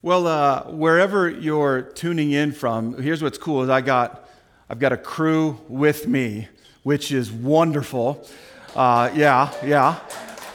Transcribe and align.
Well, 0.00 0.28
uh, 0.28 0.62
wherever 0.70 1.28
you're 1.28 1.82
tuning 1.82 2.30
in 2.30 2.52
from, 2.52 3.02
here's 3.02 3.20
what's 3.20 3.36
cool: 3.36 3.64
is 3.64 3.68
I 3.68 3.80
got, 3.80 4.28
I've 4.70 4.78
got 4.78 4.92
a 4.92 4.96
crew 4.96 5.58
with 5.66 6.06
me, 6.06 6.46
which 6.84 7.10
is 7.10 7.32
wonderful. 7.32 8.24
Uh, 8.76 9.10
yeah, 9.12 9.52
yeah. 9.64 9.98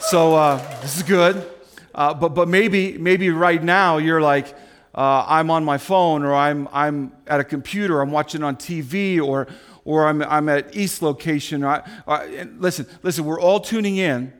So 0.00 0.34
uh, 0.34 0.80
this 0.80 0.96
is 0.96 1.02
good. 1.02 1.46
Uh, 1.94 2.14
but 2.14 2.30
but 2.30 2.48
maybe 2.48 2.96
maybe 2.96 3.28
right 3.28 3.62
now 3.62 3.98
you're 3.98 4.22
like, 4.22 4.48
uh, 4.94 5.26
I'm 5.28 5.50
on 5.50 5.62
my 5.62 5.76
phone, 5.76 6.24
or 6.24 6.34
I'm 6.34 6.66
I'm 6.72 7.12
at 7.26 7.38
a 7.38 7.44
computer, 7.44 8.00
I'm 8.00 8.12
watching 8.12 8.42
on 8.42 8.56
TV, 8.56 9.20
or 9.20 9.46
or 9.84 10.06
I'm 10.06 10.22
I'm 10.22 10.48
at 10.48 10.74
East 10.74 11.02
location. 11.02 11.62
Or 11.64 11.84
I, 12.08 12.48
listen, 12.56 12.86
listen. 13.02 13.26
We're 13.26 13.42
all 13.42 13.60
tuning 13.60 13.98
in 13.98 14.32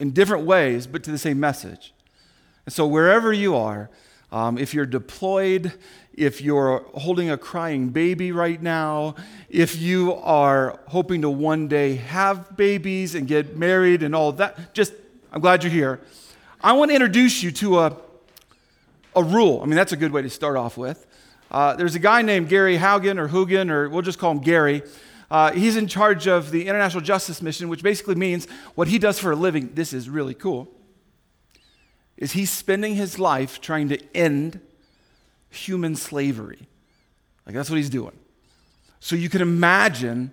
in 0.00 0.12
different 0.12 0.46
ways, 0.46 0.86
but 0.86 1.02
to 1.04 1.10
the 1.10 1.18
same 1.18 1.38
message. 1.38 1.92
And 2.68 2.72
so, 2.74 2.86
wherever 2.86 3.32
you 3.32 3.56
are, 3.56 3.88
um, 4.30 4.58
if 4.58 4.74
you're 4.74 4.84
deployed, 4.84 5.72
if 6.12 6.42
you're 6.42 6.84
holding 6.92 7.30
a 7.30 7.38
crying 7.38 7.88
baby 7.88 8.30
right 8.30 8.60
now, 8.60 9.14
if 9.48 9.80
you 9.80 10.12
are 10.16 10.78
hoping 10.88 11.22
to 11.22 11.30
one 11.30 11.68
day 11.68 11.94
have 11.94 12.58
babies 12.58 13.14
and 13.14 13.26
get 13.26 13.56
married 13.56 14.02
and 14.02 14.14
all 14.14 14.32
that, 14.32 14.74
just, 14.74 14.92
I'm 15.32 15.40
glad 15.40 15.62
you're 15.62 15.72
here. 15.72 16.00
I 16.60 16.74
want 16.74 16.90
to 16.90 16.94
introduce 16.94 17.42
you 17.42 17.52
to 17.52 17.78
a, 17.78 17.96
a 19.16 19.22
rule. 19.22 19.62
I 19.62 19.64
mean, 19.64 19.76
that's 19.76 19.92
a 19.92 19.96
good 19.96 20.12
way 20.12 20.20
to 20.20 20.28
start 20.28 20.58
off 20.58 20.76
with. 20.76 21.06
Uh, 21.50 21.74
there's 21.74 21.94
a 21.94 21.98
guy 21.98 22.20
named 22.20 22.50
Gary 22.50 22.76
Haugen 22.76 23.18
or 23.18 23.28
Hugen, 23.28 23.70
or 23.70 23.88
we'll 23.88 24.02
just 24.02 24.18
call 24.18 24.32
him 24.32 24.40
Gary. 24.40 24.82
Uh, 25.30 25.52
he's 25.52 25.78
in 25.78 25.86
charge 25.86 26.28
of 26.28 26.50
the 26.50 26.68
International 26.68 27.02
Justice 27.02 27.40
Mission, 27.40 27.70
which 27.70 27.82
basically 27.82 28.16
means 28.16 28.46
what 28.74 28.88
he 28.88 28.98
does 28.98 29.18
for 29.18 29.32
a 29.32 29.36
living. 29.36 29.70
This 29.72 29.94
is 29.94 30.10
really 30.10 30.34
cool 30.34 30.68
is 32.18 32.32
he's 32.32 32.50
spending 32.50 32.96
his 32.96 33.18
life 33.18 33.60
trying 33.60 33.88
to 33.88 33.98
end 34.14 34.60
human 35.48 35.96
slavery. 35.96 36.68
Like 37.46 37.54
that's 37.54 37.70
what 37.70 37.76
he's 37.76 37.88
doing. 37.88 38.18
So 39.00 39.16
you 39.16 39.30
can 39.30 39.40
imagine 39.40 40.32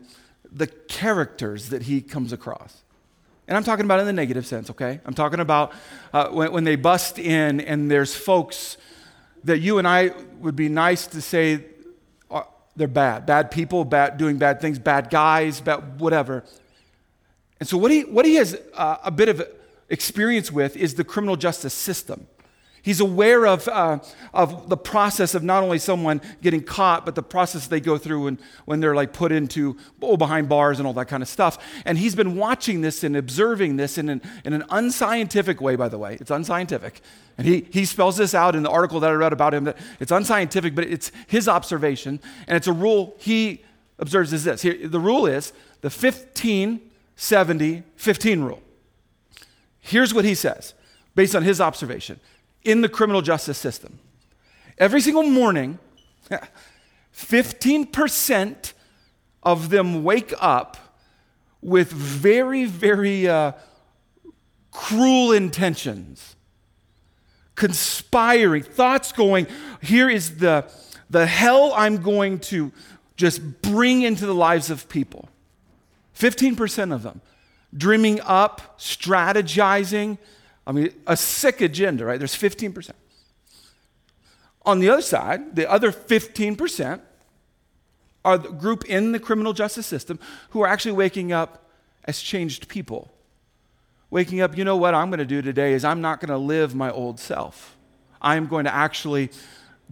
the 0.52 0.68
characters 0.68 1.70
that 1.70 1.84
he 1.84 2.02
comes 2.02 2.34
across. 2.34 2.82
And 3.48 3.56
I'm 3.56 3.64
talking 3.64 3.86
about 3.86 4.00
in 4.00 4.08
the 4.08 4.14
negative 4.14 4.48
sense, 4.48 4.72
okay? 4.72 5.00
I'm 5.06 5.14
talking 5.14 5.40
about 5.40 5.72
uh, 6.12 6.30
when, 6.30 6.52
when 6.52 6.64
they 6.64 6.76
bust 6.76 7.20
in 7.20 7.62
and 7.62 7.90
there's 7.92 8.16
folks 8.16 8.78
that 9.44 9.59
you 9.59 9.78
and 9.78 9.88
I 9.88 10.12
would 10.40 10.56
be 10.56 10.68
nice 10.68 11.06
to 11.08 11.22
say 11.22 11.64
uh, 12.31 12.42
they're 12.76 12.88
bad, 12.88 13.28
bad 13.28 13.52
people, 13.52 13.86
bad, 13.86 14.18
doing 14.18 14.38
bad 14.38 14.59
things, 14.59 14.80
bad 14.80 15.12
guys, 15.12 15.62
bad, 15.62 16.00
whatever. 16.00 16.44
And 17.59 17.70
so 17.70 17.78
what 17.78 17.92
he, 17.92 18.02
what 18.02 18.26
he 18.26 18.36
has 18.36 18.59
uh, 18.74 18.98
a 19.04 19.12
bit 19.12 19.30
of 19.30 19.48
experience 19.89 20.52
with 20.52 20.75
is 20.75 20.95
the 20.95 21.03
criminal 21.03 21.36
justice 21.36 21.73
system. 21.73 22.28
He's 22.86 23.00
aware 23.00 23.47
of, 23.47 23.67
uh, 23.67 23.97
of 24.31 24.69
the 24.69 24.78
process 24.78 25.33
of 25.33 25.41
not 25.41 25.64
only 25.64 25.80
someone 25.80 26.22
getting 26.44 26.61
caught, 26.61 27.03
but 27.03 27.16
the 27.16 27.23
process 27.23 27.66
they 27.66 27.80
go 27.80 27.97
through 27.97 28.25
when, 28.25 28.39
when 28.66 28.80
they're 28.80 28.94
like 28.94 29.11
put 29.11 29.31
into, 29.31 29.75
oh, 30.03 30.17
behind 30.17 30.47
bars 30.50 30.78
and 30.78 30.86
all 30.86 30.94
that 30.94 31.08
kind 31.08 31.23
of 31.23 31.28
stuff. 31.28 31.58
And 31.83 31.97
he's 31.97 32.13
been 32.13 32.36
watching 32.36 32.81
this 32.81 33.03
and 33.03 33.17
observing 33.17 33.78
this 33.78 33.97
in 33.97 34.08
an, 34.08 34.22
in 34.44 34.53
an 34.53 34.66
unscientific 34.69 35.61
way, 35.61 35.75
by 35.75 35.89
the 35.89 35.97
way. 35.97 36.19
It's 36.22 36.30
unscientific. 36.30 37.02
And 37.39 37.47
he, 37.47 37.66
he 37.72 37.86
spells 37.86 38.17
this 38.17 38.36
out 38.36 38.56
in 38.56 38.61
the 38.61 38.69
article 38.69 39.00
that 39.00 39.09
I 39.09 39.16
read 39.16 39.33
about 39.33 39.56
him 39.56 39.63
that 39.63 39.80
it's 40.00 40.11
unscientific, 40.11 40.75
but 40.75 40.83
it's 40.83 41.11
his 41.25 41.47
observation. 41.47 42.19
And 42.47 42.56
it's 42.56 42.67
a 42.67 42.73
rule 42.73 43.16
he 43.17 43.63
observes 43.97 44.31
is 44.31 44.44
this. 44.44 44.61
Here, 44.61 44.88
the 44.88 45.00
rule 45.00 45.25
is 45.25 45.53
the 45.81 45.89
15, 45.89 46.81
70, 47.16 47.81
15 47.95 48.41
rule. 48.44 48.61
Here's 49.86 50.16
what 50.16 50.25
he 50.25 50.33
says, 50.33 50.73
based 51.14 51.36
on 51.36 51.44
his 51.44 51.61
observation 51.61 52.19
in 52.64 52.81
the 52.81 52.89
criminal 52.89 53.22
justice 53.22 53.59
system. 53.59 54.00
Every 54.80 55.00
single 55.00 55.22
morning, 55.22 55.78
15% 57.16 58.73
of 59.44 59.69
them 59.69 60.03
wake 60.03 60.34
up 60.40 60.78
with 61.62 61.91
very, 61.91 62.66
very 62.66 63.28
uh, 63.28 63.51
cruel 64.72 65.31
intentions, 65.31 66.35
conspiring, 67.53 68.63
thoughts 68.63 69.12
going, 69.12 69.45
here 69.84 70.09
is 70.09 70.38
the, 70.38 70.66
the 71.12 71.28
hell 71.28 71.72
I'm 71.75 71.97
going 71.97 72.40
to 72.40 72.72
just 73.18 73.62
bring 73.62 74.01
into 74.01 74.25
the 74.25 74.34
lives 74.34 74.72
of 74.72 74.90
people. 74.90 75.29
15% 76.16 76.91
of 76.91 77.03
them 77.03 77.22
dreaming 77.75 78.22
up, 78.22 78.78
strategizing. 78.80 80.18
I 80.66 80.72
mean, 80.72 80.94
a 81.06 81.18
sick 81.18 81.62
agenda, 81.62 82.06
right? 82.06 82.19
There's 82.19 82.36
15%. 82.36 82.91
On 84.66 84.80
the 84.80 84.90
other 84.90 85.02
side, 85.02 85.56
the 85.56 85.69
other 85.69 85.91
15% 85.91 87.02
are 88.24 88.38
the 88.38 88.50
group 88.50 88.86
in 88.86 89.12
the 89.12 89.19
criminal 89.19 89.53
justice 89.53 89.86
system 89.86 90.19
who 90.50 90.62
are 90.62 90.68
actually 90.68 90.94
waking 90.94 91.31
up 91.31 91.69
as 92.06 92.19
changed 92.19 92.68
people. 92.68 93.12
Waking 94.09 94.42
up, 94.42 94.57
you 94.57 94.63
know 94.63 94.78
what 94.78 94.96
I'm 94.96 95.09
going 95.09 95.19
to 95.19 95.25
do 95.25 95.42
today 95.42 95.74
is 95.74 95.86
I'm 95.86 96.02
not 96.02 96.19
going 96.19 96.30
to 96.30 96.38
live 96.38 96.74
my 96.74 96.90
old 96.90 97.19
self. 97.19 97.75
I'm 98.22 98.47
going 98.47 98.66
to 98.66 98.74
actually 98.74 99.30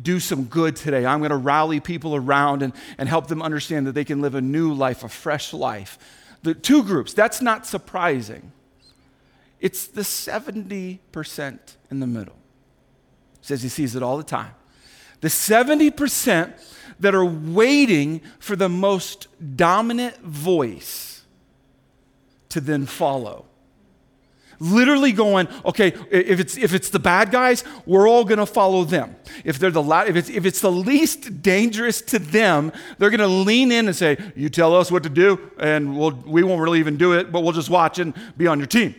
do 0.01 0.19
some 0.19 0.45
good 0.45 0.75
today. 0.75 1.05
I'm 1.05 1.19
going 1.19 1.29
to 1.29 1.37
rally 1.37 1.79
people 1.79 2.15
around 2.15 2.63
and, 2.63 2.73
and 2.97 3.07
help 3.07 3.27
them 3.27 3.43
understand 3.43 3.85
that 3.85 3.91
they 3.91 4.05
can 4.05 4.21
live 4.21 4.33
a 4.33 4.41
new 4.41 4.73
life, 4.73 5.03
a 5.03 5.09
fresh 5.09 5.53
life 5.53 5.99
the 6.43 6.53
two 6.53 6.83
groups. 6.83 7.13
That's 7.13 7.41
not 7.41 7.65
surprising. 7.65 8.51
It's 9.59 9.87
the 9.87 10.01
70% 10.01 11.59
in 11.89 11.99
the 11.99 12.07
middle. 12.07 12.35
says 13.41 13.63
he 13.63 13.69
sees 13.69 13.95
it 13.95 14.03
all 14.03 14.17
the 14.17 14.23
time. 14.23 14.53
The 15.21 15.29
70% 15.29 16.53
that 16.99 17.15
are 17.15 17.25
waiting 17.25 18.21
for 18.39 18.55
the 18.55 18.69
most 18.69 19.27
dominant 19.55 20.17
voice 20.19 21.23
to 22.49 22.59
then 22.59 22.85
follow 22.85 23.45
literally 24.63 25.11
going, 25.11 25.47
okay, 25.65 25.93
if 26.09 26.39
it's, 26.39 26.57
if 26.57 26.73
it's 26.73 26.89
the 26.89 26.99
bad 26.99 27.31
guys, 27.31 27.63
we're 27.85 28.07
all 28.07 28.23
going 28.23 28.39
to 28.39 28.45
follow 28.45 28.83
them. 28.83 29.15
If, 29.43 29.59
they're 29.59 29.71
the 29.71 29.83
la- 29.83 30.03
if, 30.03 30.15
it's, 30.15 30.29
if 30.29 30.45
it's 30.45 30.61
the 30.61 30.71
least 30.71 31.41
dangerous 31.41 32.01
to 32.03 32.19
them, 32.19 32.71
they're 32.97 33.09
going 33.09 33.19
to 33.19 33.27
lean 33.27 33.71
in 33.71 33.87
and 33.87 33.95
say, 33.95 34.17
you 34.35 34.49
tell 34.49 34.75
us 34.75 34.91
what 34.91 35.03
to 35.03 35.09
do, 35.09 35.51
and 35.59 35.97
we'll, 35.97 36.11
we 36.11 36.43
won't 36.43 36.61
really 36.61 36.79
even 36.79 36.97
do 36.97 37.13
it, 37.13 37.31
but 37.31 37.41
we'll 37.41 37.51
just 37.51 37.69
watch 37.69 37.99
and 37.99 38.13
be 38.37 38.47
on 38.47 38.59
your 38.59 38.67
team. 38.67 38.95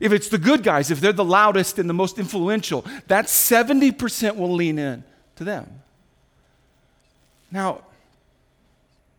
If 0.00 0.12
it's 0.12 0.28
the 0.28 0.38
good 0.38 0.62
guys, 0.62 0.90
if 0.90 1.00
they're 1.00 1.12
the 1.12 1.24
loudest 1.24 1.78
and 1.78 1.90
the 1.90 1.94
most 1.94 2.18
influential, 2.18 2.84
that 3.08 3.26
70% 3.26 4.36
will 4.36 4.52
lean 4.52 4.78
in 4.78 5.02
to 5.36 5.44
them. 5.44 5.82
Now, 7.50 7.82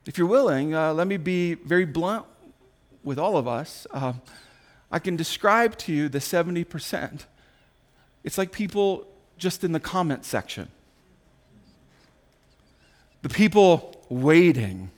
if 0.06 0.18
you're 0.18 0.28
willing, 0.28 0.74
uh, 0.74 0.94
let 0.94 1.08
me 1.08 1.18
be 1.18 1.56
very 1.56 1.86
blunt 1.86 2.26
with 3.04 3.20
all 3.20 3.38
of 3.38 3.48
us. 3.48 3.86
Uh, 3.92 4.14
I 4.92 5.00
can 5.00 5.16
describe 5.16 5.78
to 5.80 5.94
you 5.94 6.10
the 6.10 6.20
70%. 6.20 7.26
It's 8.24 8.38
like 8.38 8.52
people 8.52 9.08
just 9.38 9.64
in 9.64 9.72
the 9.72 9.80
comment 9.80 10.26
section. 10.26 10.70
The 13.22 13.30
people 13.30 13.96
waiting 14.10 14.92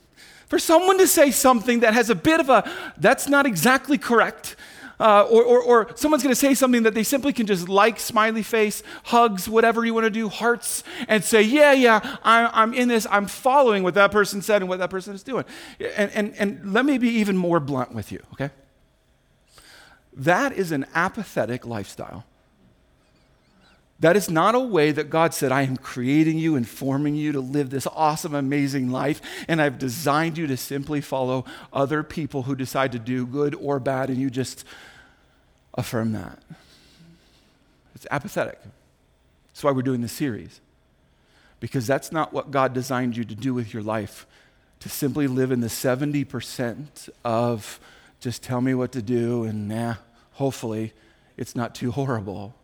for 0.48 0.58
someone 0.58 0.98
to 0.98 1.06
say 1.06 1.30
something 1.30 1.80
that 1.80 1.94
has 1.94 2.10
a 2.10 2.14
bit 2.14 2.38
of 2.40 2.50
a, 2.50 2.70
that's 2.98 3.28
not 3.28 3.46
exactly 3.46 3.98
correct. 3.98 4.56
Uh, 5.00 5.26
or, 5.30 5.42
or, 5.42 5.62
or, 5.62 5.96
someone's 5.96 6.22
going 6.22 6.32
to 6.32 6.38
say 6.38 6.54
something 6.54 6.84
that 6.84 6.94
they 6.94 7.02
simply 7.02 7.32
can 7.32 7.46
just 7.46 7.68
like, 7.68 7.98
smiley 7.98 8.42
face, 8.42 8.82
hugs, 9.04 9.48
whatever 9.48 9.84
you 9.84 9.94
want 9.94 10.04
to 10.04 10.10
do, 10.10 10.28
hearts, 10.28 10.84
and 11.08 11.24
say, 11.24 11.42
Yeah, 11.42 11.72
yeah, 11.72 12.18
I'm, 12.22 12.50
I'm 12.52 12.74
in 12.74 12.88
this. 12.88 13.06
I'm 13.10 13.26
following 13.26 13.82
what 13.82 13.94
that 13.94 14.12
person 14.12 14.42
said 14.42 14.62
and 14.62 14.68
what 14.68 14.78
that 14.78 14.90
person 14.90 15.14
is 15.14 15.22
doing. 15.24 15.44
And, 15.96 16.12
and, 16.12 16.34
and 16.38 16.72
let 16.72 16.84
me 16.84 16.98
be 16.98 17.08
even 17.08 17.36
more 17.36 17.58
blunt 17.58 17.94
with 17.94 18.12
you, 18.12 18.22
okay? 18.34 18.50
That 20.14 20.52
is 20.52 20.72
an 20.72 20.86
apathetic 20.94 21.66
lifestyle. 21.66 22.24
That 24.00 24.16
is 24.16 24.28
not 24.28 24.56
a 24.56 24.60
way 24.60 24.90
that 24.90 25.10
God 25.10 25.32
said, 25.32 25.52
I 25.52 25.62
am 25.62 25.76
creating 25.76 26.36
you 26.36 26.56
and 26.56 26.68
forming 26.68 27.14
you 27.14 27.30
to 27.32 27.40
live 27.40 27.70
this 27.70 27.86
awesome, 27.86 28.34
amazing 28.34 28.90
life, 28.90 29.22
and 29.46 29.62
I've 29.62 29.78
designed 29.78 30.36
you 30.36 30.48
to 30.48 30.56
simply 30.56 31.00
follow 31.00 31.44
other 31.72 32.02
people 32.02 32.42
who 32.42 32.56
decide 32.56 32.90
to 32.92 32.98
do 32.98 33.24
good 33.24 33.54
or 33.54 33.78
bad, 33.78 34.10
and 34.10 34.18
you 34.18 34.28
just 34.28 34.64
affirm 35.74 36.10
that. 36.12 36.40
It's 37.94 38.06
apathetic. 38.10 38.58
That's 39.52 39.62
why 39.62 39.70
we're 39.70 39.82
doing 39.82 40.00
this 40.00 40.12
series. 40.12 40.60
Because 41.60 41.86
that's 41.86 42.10
not 42.10 42.32
what 42.32 42.50
God 42.50 42.74
designed 42.74 43.16
you 43.16 43.22
to 43.22 43.36
do 43.36 43.54
with 43.54 43.72
your 43.72 43.84
life, 43.84 44.26
to 44.80 44.88
simply 44.88 45.28
live 45.28 45.52
in 45.52 45.60
the 45.60 45.68
70% 45.68 47.08
of 47.24 47.78
just 48.18 48.42
tell 48.42 48.60
me 48.60 48.74
what 48.74 48.90
to 48.92 49.02
do, 49.02 49.44
and 49.44 49.68
nah, 49.68 49.94
hopefully 50.32 50.92
it's 51.36 51.56
not 51.56 51.74
too 51.74 51.90
horrible. 51.90 52.54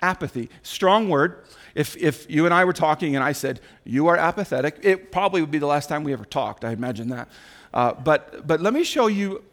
Apathy, 0.00 0.50
strong 0.62 1.08
word. 1.08 1.44
If, 1.74 1.96
if 1.96 2.28
you 2.28 2.44
and 2.44 2.52
I 2.52 2.64
were 2.64 2.72
talking 2.72 3.14
and 3.14 3.24
I 3.24 3.32
said, 3.32 3.60
You 3.84 4.08
are 4.08 4.16
apathetic, 4.16 4.78
it 4.82 5.12
probably 5.12 5.40
would 5.40 5.50
be 5.50 5.58
the 5.58 5.66
last 5.66 5.88
time 5.88 6.04
we 6.04 6.12
ever 6.12 6.24
talked. 6.24 6.64
I 6.64 6.72
imagine 6.72 7.08
that. 7.08 7.28
Uh, 7.72 7.92
but, 7.92 8.46
but 8.46 8.60
let 8.60 8.74
me 8.74 8.84
show 8.84 9.06
you 9.06 9.44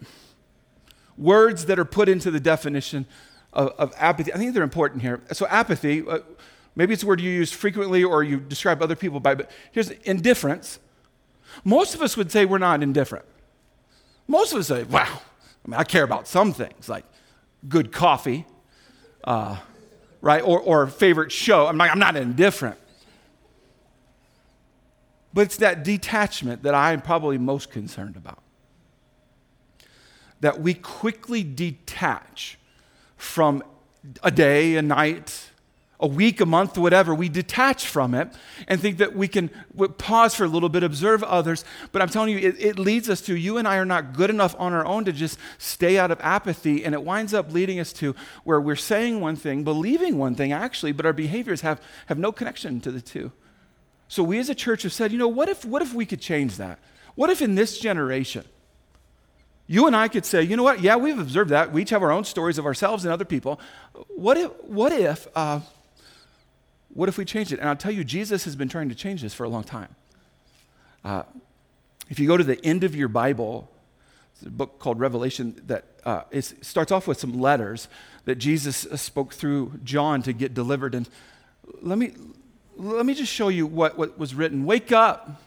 words 1.18 1.66
that 1.66 1.80
are 1.80 1.86
put 1.86 2.10
into 2.10 2.32
the 2.32 2.40
definition 2.40 3.06
of, 3.54 3.70
of, 3.78 3.94
apathy. 3.98 4.34
I 4.34 4.38
think 4.38 4.54
they're 4.54 4.64
important 4.64 5.02
here. 5.02 5.22
So, 5.32 5.48
apathy, 5.48 6.04
uh, 6.08 6.20
Maybe 6.80 6.94
it's 6.94 7.04
a 7.04 7.08
word 7.08 7.20
you 7.20 7.30
use 7.30 7.52
frequently 7.52 8.06
or 8.06 8.24
you 8.24 8.40
describe 8.40 8.82
other 8.82 8.96
people 8.96 9.20
by, 9.20 9.36
but 9.36 9.52
here's 9.74 9.90
indifference. 9.90 10.80
Most 11.66 11.94
of 11.94 12.02
us 12.02 12.16
would 12.16 12.32
say 12.32 12.46
we're 12.46 12.58
not 12.58 12.82
indifferent. 12.82 13.26
Most 14.28 14.54
of 14.54 14.60
us 14.60 14.68
say, 14.68 14.84
wow, 14.84 15.22
I 15.66 15.68
mean, 15.70 15.78
I 15.78 15.84
care 15.84 16.06
about 16.06 16.26
some 16.26 16.54
things 16.54 16.88
like 16.88 17.04
good 17.68 17.92
coffee, 17.92 18.46
uh, 19.24 19.58
right? 20.22 20.42
Or, 20.42 20.60
or 20.60 20.88
favorite 20.88 21.32
show. 21.32 21.68
I'm 21.68 21.78
not, 21.78 21.90
I'm 21.90 22.00
not 22.00 22.16
indifferent. 22.16 22.78
But 25.34 25.42
it's 25.42 25.58
that 25.58 25.84
detachment 25.84 26.64
that 26.64 26.74
I'm 26.74 27.02
probably 27.02 27.38
most 27.38 27.72
concerned 27.72 28.16
about. 28.16 28.42
That 30.40 30.62
we 30.62 30.74
quickly 30.74 31.44
detach 31.44 32.58
from 33.18 33.64
a 34.24 34.32
day, 34.32 34.76
a 34.76 34.82
night, 34.82 35.49
a 36.02 36.08
week, 36.08 36.40
a 36.40 36.46
month, 36.46 36.78
whatever, 36.78 37.14
we 37.14 37.28
detach 37.28 37.86
from 37.86 38.14
it 38.14 38.30
and 38.68 38.80
think 38.80 39.00
that 39.00 39.16
we 39.16 39.28
can 39.28 39.50
pause 39.98 40.34
for 40.34 40.46
a 40.46 40.48
little 40.48 40.70
bit, 40.70 40.82
observe 40.82 41.24
others. 41.24 41.66
But 41.92 42.02
I'm 42.02 42.08
telling 42.08 42.30
you, 42.30 42.38
it, 42.38 42.56
it, 42.58 42.80
leads 42.80 43.10
us 43.10 43.20
to 43.22 43.36
you 43.36 43.58
and 43.58 43.68
I 43.68 43.78
are 43.78 43.86
not 43.86 44.14
good 44.14 44.30
enough 44.30 44.56
on 44.58 44.72
our 44.72 44.86
own 44.86 45.04
to 45.06 45.12
just 45.12 45.38
stay 45.58 45.98
out 45.98 46.10
of 46.10 46.20
apathy. 46.22 46.86
And 46.86 46.96
it 46.96 47.04
winds 47.04 47.34
up 47.34 47.52
leading 47.52 47.82
us 47.82 47.92
to 47.94 48.16
where 48.46 48.62
we're 48.62 48.78
saying 48.78 49.20
one 49.20 49.36
thing, 49.36 49.66
believing 49.66 50.18
one 50.18 50.36
thing 50.36 50.54
actually, 50.54 50.94
but 50.94 51.06
our 51.06 51.14
behaviors 51.14 51.62
have, 51.62 51.82
have 52.06 52.18
no 52.18 52.32
connection 52.32 52.80
to 52.82 52.92
the 52.92 53.02
two. 53.02 53.34
So 54.08 54.24
we 54.24 54.40
as 54.40 54.50
a 54.50 54.56
church 54.56 54.84
have 54.84 54.94
said, 54.94 55.12
you 55.12 55.18
know, 55.18 55.28
what 55.28 55.50
if, 55.50 55.66
what 55.66 55.82
if 55.82 55.94
we 55.94 56.06
could 56.06 56.22
change 56.22 56.56
that? 56.58 56.80
What 57.16 57.30
if 57.30 57.42
in 57.42 57.56
this 57.56 57.78
generation, 57.78 58.46
you 59.68 59.86
and 59.86 59.96
I 59.96 60.08
could 60.08 60.26
say, 60.26 60.44
you 60.44 60.56
know 60.56 60.64
what? 60.64 60.82
Yeah, 60.82 60.96
we've 60.96 61.20
observed 61.20 61.50
that. 61.52 61.74
We 61.74 61.82
each 61.82 61.90
have 61.90 62.02
our 62.02 62.12
own 62.12 62.24
stories 62.24 62.58
of 62.58 62.66
ourselves 62.66 63.04
and 63.04 63.14
other 63.14 63.26
people. 63.26 63.60
What 64.08 64.38
if, 64.38 64.64
what 64.64 64.94
if, 64.94 65.28
uh, 65.36 65.60
what 67.00 67.08
if 67.08 67.18
we 67.18 67.24
change 67.24 67.54
it? 67.54 67.60
And 67.60 67.70
I'll 67.70 67.78
tell 67.78 67.94
you, 67.94 68.04
Jesus 68.04 68.44
has 68.44 68.58
been 68.58 68.68
trying 68.68 68.90
to 68.90 68.96
change 68.96 69.22
this 69.22 69.34
for 69.34 69.46
a 69.46 69.50
long 69.50 69.64
time. 69.64 69.96
Uh, 71.06 71.24
if 72.10 72.20
you 72.20 72.28
go 72.28 72.36
to 72.36 72.44
the 72.44 72.60
end 72.66 72.84
of 72.84 72.94
your 72.94 73.08
Bible, 73.08 73.72
it's 74.34 74.46
a 74.46 74.50
book 74.50 74.80
called 74.80 75.00
Revelation 75.00 75.62
that 75.68 75.86
uh, 76.04 76.24
starts 76.42 76.92
off 76.92 77.08
with 77.08 77.18
some 77.18 77.40
letters 77.40 77.88
that 78.26 78.36
Jesus 78.36 78.86
spoke 79.02 79.34
through 79.34 79.80
John 79.82 80.22
to 80.24 80.34
get 80.34 80.54
delivered. 80.54 80.94
And 80.94 81.08
let 81.82 81.98
me, 81.98 82.12
let 82.76 83.06
me 83.06 83.14
just 83.14 83.32
show 83.32 83.48
you 83.48 83.66
what, 83.66 83.98
what 83.98 84.20
was 84.20 84.36
written. 84.36 84.66
Wake 84.66 84.92
up. 84.92 85.42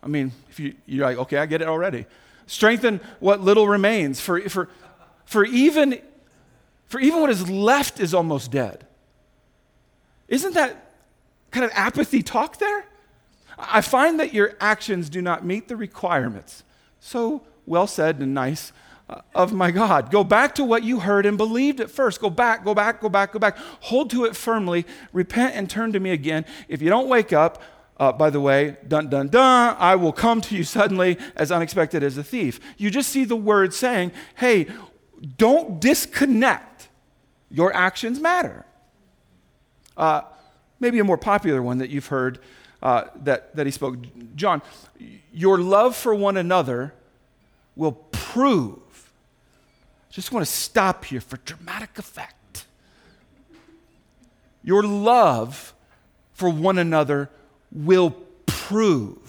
I 0.00 0.06
mean, 0.06 0.30
if 0.48 0.60
you, 0.60 0.76
you're 0.86 1.06
like, 1.06 1.18
okay, 1.18 1.38
I 1.38 1.46
get 1.46 1.60
it 1.60 1.66
already. 1.66 2.06
Strengthen 2.46 3.00
what 3.18 3.40
little 3.40 3.66
remains. 3.66 4.20
For, 4.20 4.40
for, 4.48 4.68
for, 5.24 5.44
even, 5.44 6.00
for 6.86 7.00
even 7.00 7.20
what 7.20 7.30
is 7.30 7.50
left 7.50 7.98
is 7.98 8.14
almost 8.14 8.52
dead. 8.52 8.86
Isn't 10.32 10.54
that 10.54 10.94
kind 11.50 11.62
of 11.62 11.70
apathy 11.74 12.22
talk 12.22 12.56
there? 12.56 12.86
I 13.58 13.82
find 13.82 14.18
that 14.18 14.32
your 14.32 14.56
actions 14.60 15.10
do 15.10 15.20
not 15.20 15.44
meet 15.44 15.68
the 15.68 15.76
requirements. 15.76 16.64
So 17.00 17.42
well 17.66 17.86
said 17.86 18.18
and 18.20 18.32
nice 18.32 18.72
uh, 19.10 19.20
of 19.34 19.52
my 19.52 19.70
God. 19.70 20.10
Go 20.10 20.24
back 20.24 20.54
to 20.54 20.64
what 20.64 20.84
you 20.84 21.00
heard 21.00 21.26
and 21.26 21.36
believed 21.36 21.80
at 21.80 21.90
first. 21.90 22.18
Go 22.18 22.30
back, 22.30 22.64
go 22.64 22.74
back, 22.74 23.02
go 23.02 23.10
back, 23.10 23.32
go 23.32 23.38
back. 23.38 23.58
Hold 23.80 24.08
to 24.12 24.24
it 24.24 24.34
firmly. 24.34 24.86
Repent 25.12 25.54
and 25.54 25.68
turn 25.68 25.92
to 25.92 26.00
me 26.00 26.12
again. 26.12 26.46
If 26.66 26.80
you 26.80 26.88
don't 26.88 27.08
wake 27.08 27.34
up, 27.34 27.62
uh, 27.98 28.10
by 28.10 28.30
the 28.30 28.40
way, 28.40 28.78
dun 28.88 29.10
dun 29.10 29.28
dun, 29.28 29.76
I 29.78 29.96
will 29.96 30.14
come 30.14 30.40
to 30.40 30.56
you 30.56 30.64
suddenly 30.64 31.18
as 31.36 31.52
unexpected 31.52 32.02
as 32.02 32.16
a 32.16 32.24
thief. 32.24 32.58
You 32.78 32.90
just 32.90 33.10
see 33.10 33.24
the 33.24 33.36
word 33.36 33.74
saying, 33.74 34.12
hey, 34.36 34.68
don't 35.36 35.78
disconnect. 35.78 36.88
Your 37.50 37.70
actions 37.76 38.18
matter. 38.18 38.64
Uh, 40.02 40.24
maybe 40.80 40.98
a 40.98 41.04
more 41.04 41.16
popular 41.16 41.62
one 41.62 41.78
that 41.78 41.88
you've 41.88 42.08
heard 42.08 42.40
uh, 42.82 43.04
that, 43.22 43.54
that 43.54 43.66
he 43.66 43.70
spoke, 43.70 43.96
John, 44.34 44.60
your 45.32 45.58
love 45.58 45.94
for 45.94 46.12
one 46.12 46.36
another 46.36 46.92
will 47.76 47.92
prove. 48.10 49.12
Just 50.10 50.32
want 50.32 50.44
to 50.44 50.50
stop 50.52 51.04
here 51.04 51.20
for 51.20 51.36
dramatic 51.44 52.00
effect. 52.00 52.64
Your 54.64 54.82
love 54.82 55.72
for 56.32 56.50
one 56.50 56.78
another 56.78 57.30
will 57.70 58.10
prove. 58.46 59.21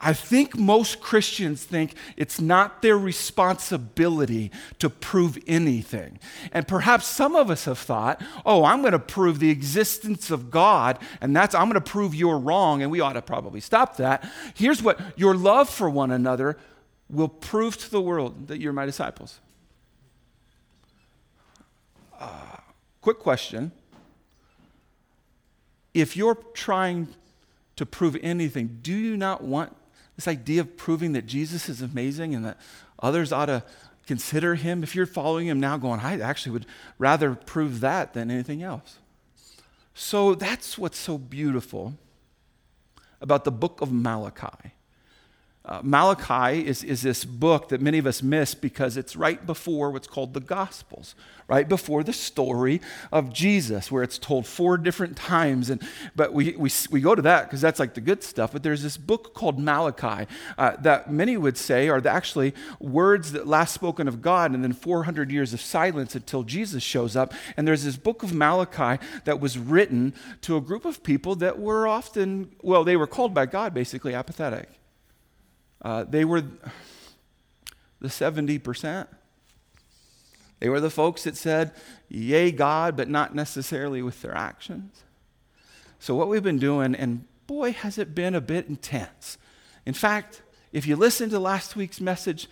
I 0.00 0.12
think 0.14 0.56
most 0.56 1.00
Christians 1.00 1.64
think 1.64 1.94
it's 2.16 2.40
not 2.40 2.80
their 2.80 2.98
responsibility 2.98 4.50
to 4.78 4.88
prove 4.88 5.38
anything. 5.46 6.18
And 6.52 6.66
perhaps 6.66 7.06
some 7.06 7.36
of 7.36 7.50
us 7.50 7.66
have 7.66 7.78
thought, 7.78 8.22
oh, 8.46 8.64
I'm 8.64 8.80
going 8.80 8.92
to 8.92 8.98
prove 8.98 9.38
the 9.38 9.50
existence 9.50 10.30
of 10.30 10.50
God, 10.50 10.98
and 11.20 11.36
that's, 11.36 11.54
I'm 11.54 11.68
going 11.68 11.74
to 11.74 11.90
prove 11.90 12.14
you're 12.14 12.38
wrong, 12.38 12.82
and 12.82 12.90
we 12.90 13.00
ought 13.00 13.12
to 13.12 13.22
probably 13.22 13.60
stop 13.60 13.96
that. 13.98 14.28
Here's 14.54 14.82
what 14.82 14.98
your 15.16 15.34
love 15.34 15.68
for 15.68 15.90
one 15.90 16.10
another 16.10 16.56
will 17.08 17.28
prove 17.28 17.76
to 17.78 17.90
the 17.90 18.00
world 18.00 18.48
that 18.48 18.60
you're 18.60 18.72
my 18.72 18.86
disciples. 18.86 19.40
Uh, 22.18 22.56
quick 23.00 23.18
question. 23.18 23.72
If 25.92 26.16
you're 26.16 26.36
trying 26.54 27.08
to 27.80 27.86
prove 27.86 28.14
anything. 28.22 28.78
Do 28.82 28.92
you 28.92 29.16
not 29.16 29.42
want 29.42 29.74
this 30.20 30.28
idea 30.28 30.60
of 30.60 30.76
proving 30.76 31.12
that 31.12 31.24
Jesus 31.24 31.70
is 31.70 31.80
amazing 31.80 32.34
and 32.34 32.44
that 32.44 32.58
others 32.98 33.32
ought 33.32 33.46
to 33.46 33.62
consider 34.06 34.54
him? 34.54 34.82
If 34.82 34.94
you're 34.94 35.06
following 35.06 35.46
him 35.46 35.58
now, 35.58 35.78
going, 35.78 36.00
I 36.00 36.20
actually 36.20 36.52
would 36.52 36.66
rather 36.98 37.34
prove 37.34 37.80
that 37.80 38.12
than 38.12 38.30
anything 38.30 38.62
else. 38.62 38.98
So 39.94 40.34
that's 40.34 40.76
what's 40.76 40.98
so 40.98 41.16
beautiful 41.16 41.94
about 43.22 43.44
the 43.44 43.50
book 43.50 43.80
of 43.80 43.90
Malachi. 43.90 44.72
Uh, 45.70 45.80
Malachi 45.84 46.66
is, 46.66 46.82
is 46.82 47.02
this 47.02 47.24
book 47.24 47.68
that 47.68 47.80
many 47.80 47.98
of 47.98 48.06
us 48.06 48.24
miss 48.24 48.56
because 48.56 48.96
it's 48.96 49.14
right 49.14 49.46
before 49.46 49.92
what's 49.92 50.08
called 50.08 50.34
the 50.34 50.40
Gospels, 50.40 51.14
right 51.46 51.68
before 51.68 52.02
the 52.02 52.12
story 52.12 52.80
of 53.12 53.32
Jesus, 53.32 53.88
where 53.88 54.02
it's 54.02 54.18
told 54.18 54.48
four 54.48 54.76
different 54.76 55.16
times. 55.16 55.70
And, 55.70 55.80
but 56.16 56.32
we, 56.32 56.56
we, 56.56 56.72
we 56.90 57.00
go 57.00 57.14
to 57.14 57.22
that 57.22 57.44
because 57.44 57.60
that's 57.60 57.78
like 57.78 57.94
the 57.94 58.00
good 58.00 58.24
stuff. 58.24 58.50
But 58.50 58.64
there's 58.64 58.82
this 58.82 58.96
book 58.96 59.32
called 59.32 59.60
Malachi 59.60 60.26
uh, 60.58 60.74
that 60.80 61.12
many 61.12 61.36
would 61.36 61.56
say 61.56 61.88
are 61.88 62.04
actually 62.04 62.52
words 62.80 63.30
that 63.30 63.46
last 63.46 63.72
spoken 63.72 64.08
of 64.08 64.20
God 64.20 64.52
and 64.52 64.64
then 64.64 64.72
400 64.72 65.30
years 65.30 65.54
of 65.54 65.60
silence 65.60 66.16
until 66.16 66.42
Jesus 66.42 66.82
shows 66.82 67.14
up. 67.14 67.32
And 67.56 67.68
there's 67.68 67.84
this 67.84 67.96
book 67.96 68.24
of 68.24 68.34
Malachi 68.34 69.00
that 69.24 69.38
was 69.38 69.56
written 69.56 70.14
to 70.40 70.56
a 70.56 70.60
group 70.60 70.84
of 70.84 71.04
people 71.04 71.36
that 71.36 71.60
were 71.60 71.86
often, 71.86 72.50
well, 72.60 72.82
they 72.82 72.96
were 72.96 73.06
called 73.06 73.32
by 73.32 73.46
God 73.46 73.72
basically 73.72 74.14
apathetic. 74.14 74.79
Uh, 75.82 76.04
they 76.04 76.24
were 76.24 76.42
the 78.00 78.08
70%. 78.08 79.06
They 80.60 80.68
were 80.68 80.80
the 80.80 80.90
folks 80.90 81.24
that 81.24 81.36
said, 81.36 81.72
Yay, 82.08 82.52
God, 82.52 82.96
but 82.96 83.08
not 83.08 83.34
necessarily 83.34 84.02
with 84.02 84.20
their 84.20 84.36
actions. 84.36 85.02
So, 85.98 86.14
what 86.14 86.28
we've 86.28 86.42
been 86.42 86.58
doing, 86.58 86.94
and 86.94 87.26
boy, 87.46 87.72
has 87.72 87.98
it 87.98 88.14
been 88.14 88.34
a 88.34 88.40
bit 88.40 88.68
intense. 88.68 89.38
In 89.86 89.94
fact, 89.94 90.42
if 90.72 90.86
you 90.86 90.96
listened 90.96 91.30
to 91.32 91.38
last 91.38 91.76
week's 91.76 92.00
message, 92.00 92.48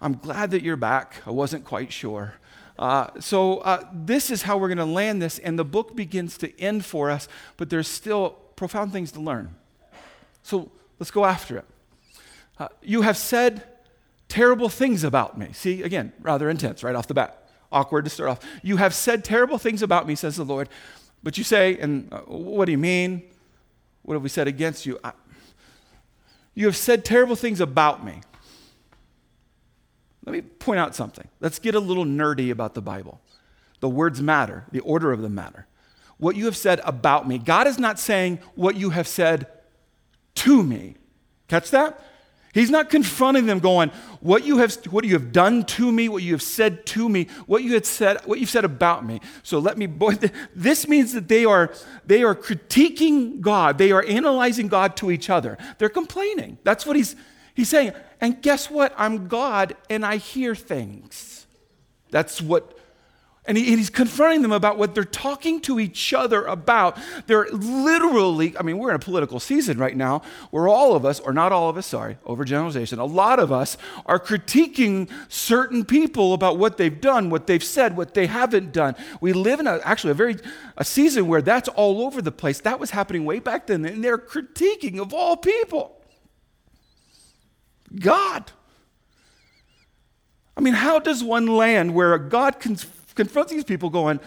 I'm 0.00 0.14
glad 0.14 0.50
that 0.50 0.62
you're 0.62 0.76
back. 0.76 1.22
I 1.26 1.30
wasn't 1.30 1.64
quite 1.64 1.92
sure. 1.92 2.34
Uh, 2.78 3.08
so, 3.20 3.58
uh, 3.58 3.84
this 3.92 4.30
is 4.30 4.42
how 4.42 4.56
we're 4.56 4.68
going 4.68 4.78
to 4.78 4.84
land 4.84 5.22
this, 5.22 5.38
and 5.38 5.58
the 5.58 5.64
book 5.64 5.94
begins 5.94 6.38
to 6.38 6.60
end 6.60 6.84
for 6.84 7.10
us, 7.10 7.28
but 7.56 7.70
there's 7.70 7.88
still 7.88 8.30
profound 8.56 8.92
things 8.92 9.12
to 9.12 9.20
learn. 9.20 9.54
So, 10.42 10.70
let's 10.98 11.10
go 11.10 11.24
after 11.24 11.58
it. 11.58 11.64
Uh, 12.58 12.68
you 12.82 13.02
have 13.02 13.16
said 13.16 13.62
terrible 14.28 14.68
things 14.68 15.04
about 15.04 15.38
me. 15.38 15.48
See, 15.52 15.82
again, 15.82 16.12
rather 16.20 16.50
intense 16.50 16.82
right 16.82 16.94
off 16.94 17.06
the 17.06 17.14
bat. 17.14 17.48
Awkward 17.70 18.04
to 18.04 18.10
start 18.10 18.30
off. 18.30 18.40
You 18.62 18.78
have 18.78 18.94
said 18.94 19.24
terrible 19.24 19.58
things 19.58 19.82
about 19.82 20.06
me, 20.06 20.14
says 20.14 20.36
the 20.36 20.44
Lord. 20.44 20.68
But 21.22 21.36
you 21.36 21.44
say, 21.44 21.78
and 21.78 22.12
uh, 22.12 22.20
what 22.20 22.64
do 22.66 22.72
you 22.72 22.78
mean? 22.78 23.22
What 24.02 24.14
have 24.14 24.22
we 24.22 24.28
said 24.28 24.48
against 24.48 24.86
you? 24.86 24.98
I, 25.04 25.12
you 26.54 26.66
have 26.66 26.76
said 26.76 27.04
terrible 27.04 27.36
things 27.36 27.60
about 27.60 28.04
me. 28.04 28.20
Let 30.24 30.32
me 30.32 30.40
point 30.42 30.80
out 30.80 30.94
something. 30.94 31.28
Let's 31.40 31.58
get 31.58 31.74
a 31.74 31.80
little 31.80 32.04
nerdy 32.04 32.50
about 32.50 32.74
the 32.74 32.82
Bible. 32.82 33.20
The 33.80 33.88
words 33.88 34.20
matter, 34.20 34.64
the 34.72 34.80
order 34.80 35.12
of 35.12 35.22
them 35.22 35.34
matter. 35.34 35.66
What 36.18 36.36
you 36.36 36.46
have 36.46 36.56
said 36.56 36.80
about 36.84 37.28
me. 37.28 37.38
God 37.38 37.66
is 37.66 37.78
not 37.78 37.98
saying 37.98 38.40
what 38.54 38.74
you 38.76 38.90
have 38.90 39.06
said 39.06 39.46
to 40.36 40.62
me. 40.62 40.96
Catch 41.46 41.70
that? 41.70 42.02
He's 42.54 42.70
not 42.70 42.88
confronting 42.88 43.46
them 43.46 43.58
going, 43.58 43.90
what 44.20 44.44
you 44.44 44.58
have 44.58 44.74
what 44.86 45.04
you 45.04 45.12
have 45.12 45.32
done 45.32 45.64
to 45.64 45.92
me, 45.92 46.08
what 46.08 46.22
you 46.22 46.32
have 46.32 46.42
said 46.42 46.86
to 46.86 47.08
me, 47.08 47.28
what 47.46 47.62
you 47.62 47.74
had 47.74 47.84
said, 47.84 48.18
what 48.24 48.40
you've 48.40 48.50
said 48.50 48.64
about 48.64 49.04
me. 49.04 49.20
So 49.42 49.58
let 49.58 49.76
me 49.76 49.86
boy, 49.86 50.14
this 50.54 50.88
means 50.88 51.12
that 51.12 51.28
they 51.28 51.44
are 51.44 51.72
they 52.06 52.22
are 52.22 52.34
critiquing 52.34 53.40
God. 53.40 53.78
They 53.78 53.92
are 53.92 54.02
analyzing 54.04 54.68
God 54.68 54.96
to 54.96 55.10
each 55.10 55.28
other. 55.28 55.58
They're 55.78 55.88
complaining. 55.88 56.58
That's 56.64 56.86
what 56.86 56.96
he's 56.96 57.16
he's 57.54 57.68
saying. 57.68 57.92
And 58.20 58.40
guess 58.40 58.70
what? 58.70 58.94
I'm 58.96 59.28
God 59.28 59.76
and 59.90 60.04
I 60.04 60.16
hear 60.16 60.54
things. 60.54 61.46
That's 62.10 62.40
what 62.40 62.77
And, 63.48 63.56
he, 63.56 63.68
and, 63.68 63.78
he's 63.78 63.88
confronting 63.88 64.42
them 64.42 64.52
about 64.52 64.76
what 64.76 64.94
they're 64.94 65.04
talking 65.04 65.62
to 65.62 65.80
each 65.80 66.12
other 66.12 66.44
about. 66.44 66.98
They're 67.26 67.48
literally, 67.50 68.54
I 68.58 68.62
mean, 68.62 68.76
we're 68.76 68.90
in 68.90 68.96
a 68.96 68.98
political 68.98 69.40
season 69.40 69.78
right 69.78 69.96
now 69.96 70.20
where 70.50 70.68
all 70.68 70.94
of 70.94 71.06
us, 71.06 71.18
or 71.18 71.32
not 71.32 71.50
all 71.50 71.70
of 71.70 71.78
us, 71.78 71.86
sorry, 71.86 72.18
overgeneralization, 72.26 72.98
a 72.98 73.04
lot 73.04 73.38
of 73.38 73.50
us 73.50 73.78
are 74.04 74.20
critiquing 74.20 75.10
certain 75.28 75.86
people 75.86 76.34
about 76.34 76.58
what 76.58 76.76
they've 76.76 77.00
done, 77.00 77.30
what 77.30 77.46
they've 77.46 77.64
said, 77.64 77.96
what 77.96 78.12
they 78.12 78.26
haven't 78.26 78.70
done. 78.70 78.94
We 79.22 79.32
live 79.32 79.60
in 79.60 79.66
a, 79.66 79.80
actually 79.82 80.10
a 80.10 80.14
very 80.14 80.36
a 80.76 80.84
season 80.84 81.26
where 81.26 81.40
that's 81.40 81.70
all 81.70 82.02
over 82.02 82.20
the 82.20 82.30
place. 82.30 82.60
That 82.60 82.78
was 82.78 82.90
happening 82.90 83.24
way 83.24 83.38
back 83.38 83.66
then, 83.66 83.84
and 83.86 84.04
they're 84.04 84.18
critiquing 84.18 85.00
of 85.00 85.14
all 85.14 85.38
people. 85.38 85.98
God. 87.98 88.52
I 90.54 90.60
mean, 90.60 90.74
how 90.74 90.98
does 90.98 91.24
one 91.24 91.46
land 91.46 91.94
where 91.94 92.18
God 92.18 92.60
can 92.60 92.76
confronts 93.18 93.52
these 93.52 93.64
people 93.64 93.90
going, 93.90 94.20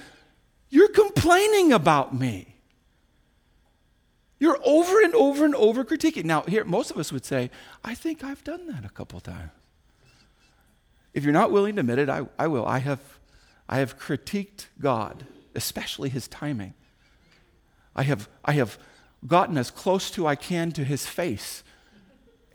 You're 0.69 0.89
complaining 0.89 1.71
about 1.71 2.13
me. 2.13 2.55
You're 4.37 4.59
over 4.65 5.01
and 5.01 5.15
over 5.15 5.45
and 5.45 5.55
over 5.55 5.85
critiquing. 5.85 6.25
Now, 6.25 6.41
here, 6.41 6.65
most 6.65 6.91
of 6.91 6.97
us 6.97 7.11
would 7.11 7.25
say, 7.25 7.49
I 7.83 7.95
think 7.95 8.23
I've 8.23 8.43
done 8.43 8.67
that 8.67 8.83
a 8.83 8.89
couple 8.89 9.19
times. 9.19 9.51
If 11.13 11.23
you're 11.23 11.33
not 11.33 11.51
willing 11.51 11.75
to 11.75 11.81
admit 11.81 11.99
it, 11.99 12.09
I, 12.09 12.27
I 12.37 12.47
will. 12.47 12.65
I 12.65 12.79
have, 12.79 12.99
I 13.69 13.77
have 13.77 13.97
critiqued 13.99 14.65
God, 14.79 15.25
especially 15.55 16.09
his 16.09 16.27
timing. 16.27 16.73
I 17.95 18.03
have, 18.03 18.27
I 18.43 18.53
have 18.53 18.77
gotten 19.25 19.57
as 19.57 19.71
close 19.71 20.09
to 20.11 20.25
I 20.25 20.35
can 20.35 20.71
to 20.71 20.83
his 20.83 21.05
face 21.05 21.63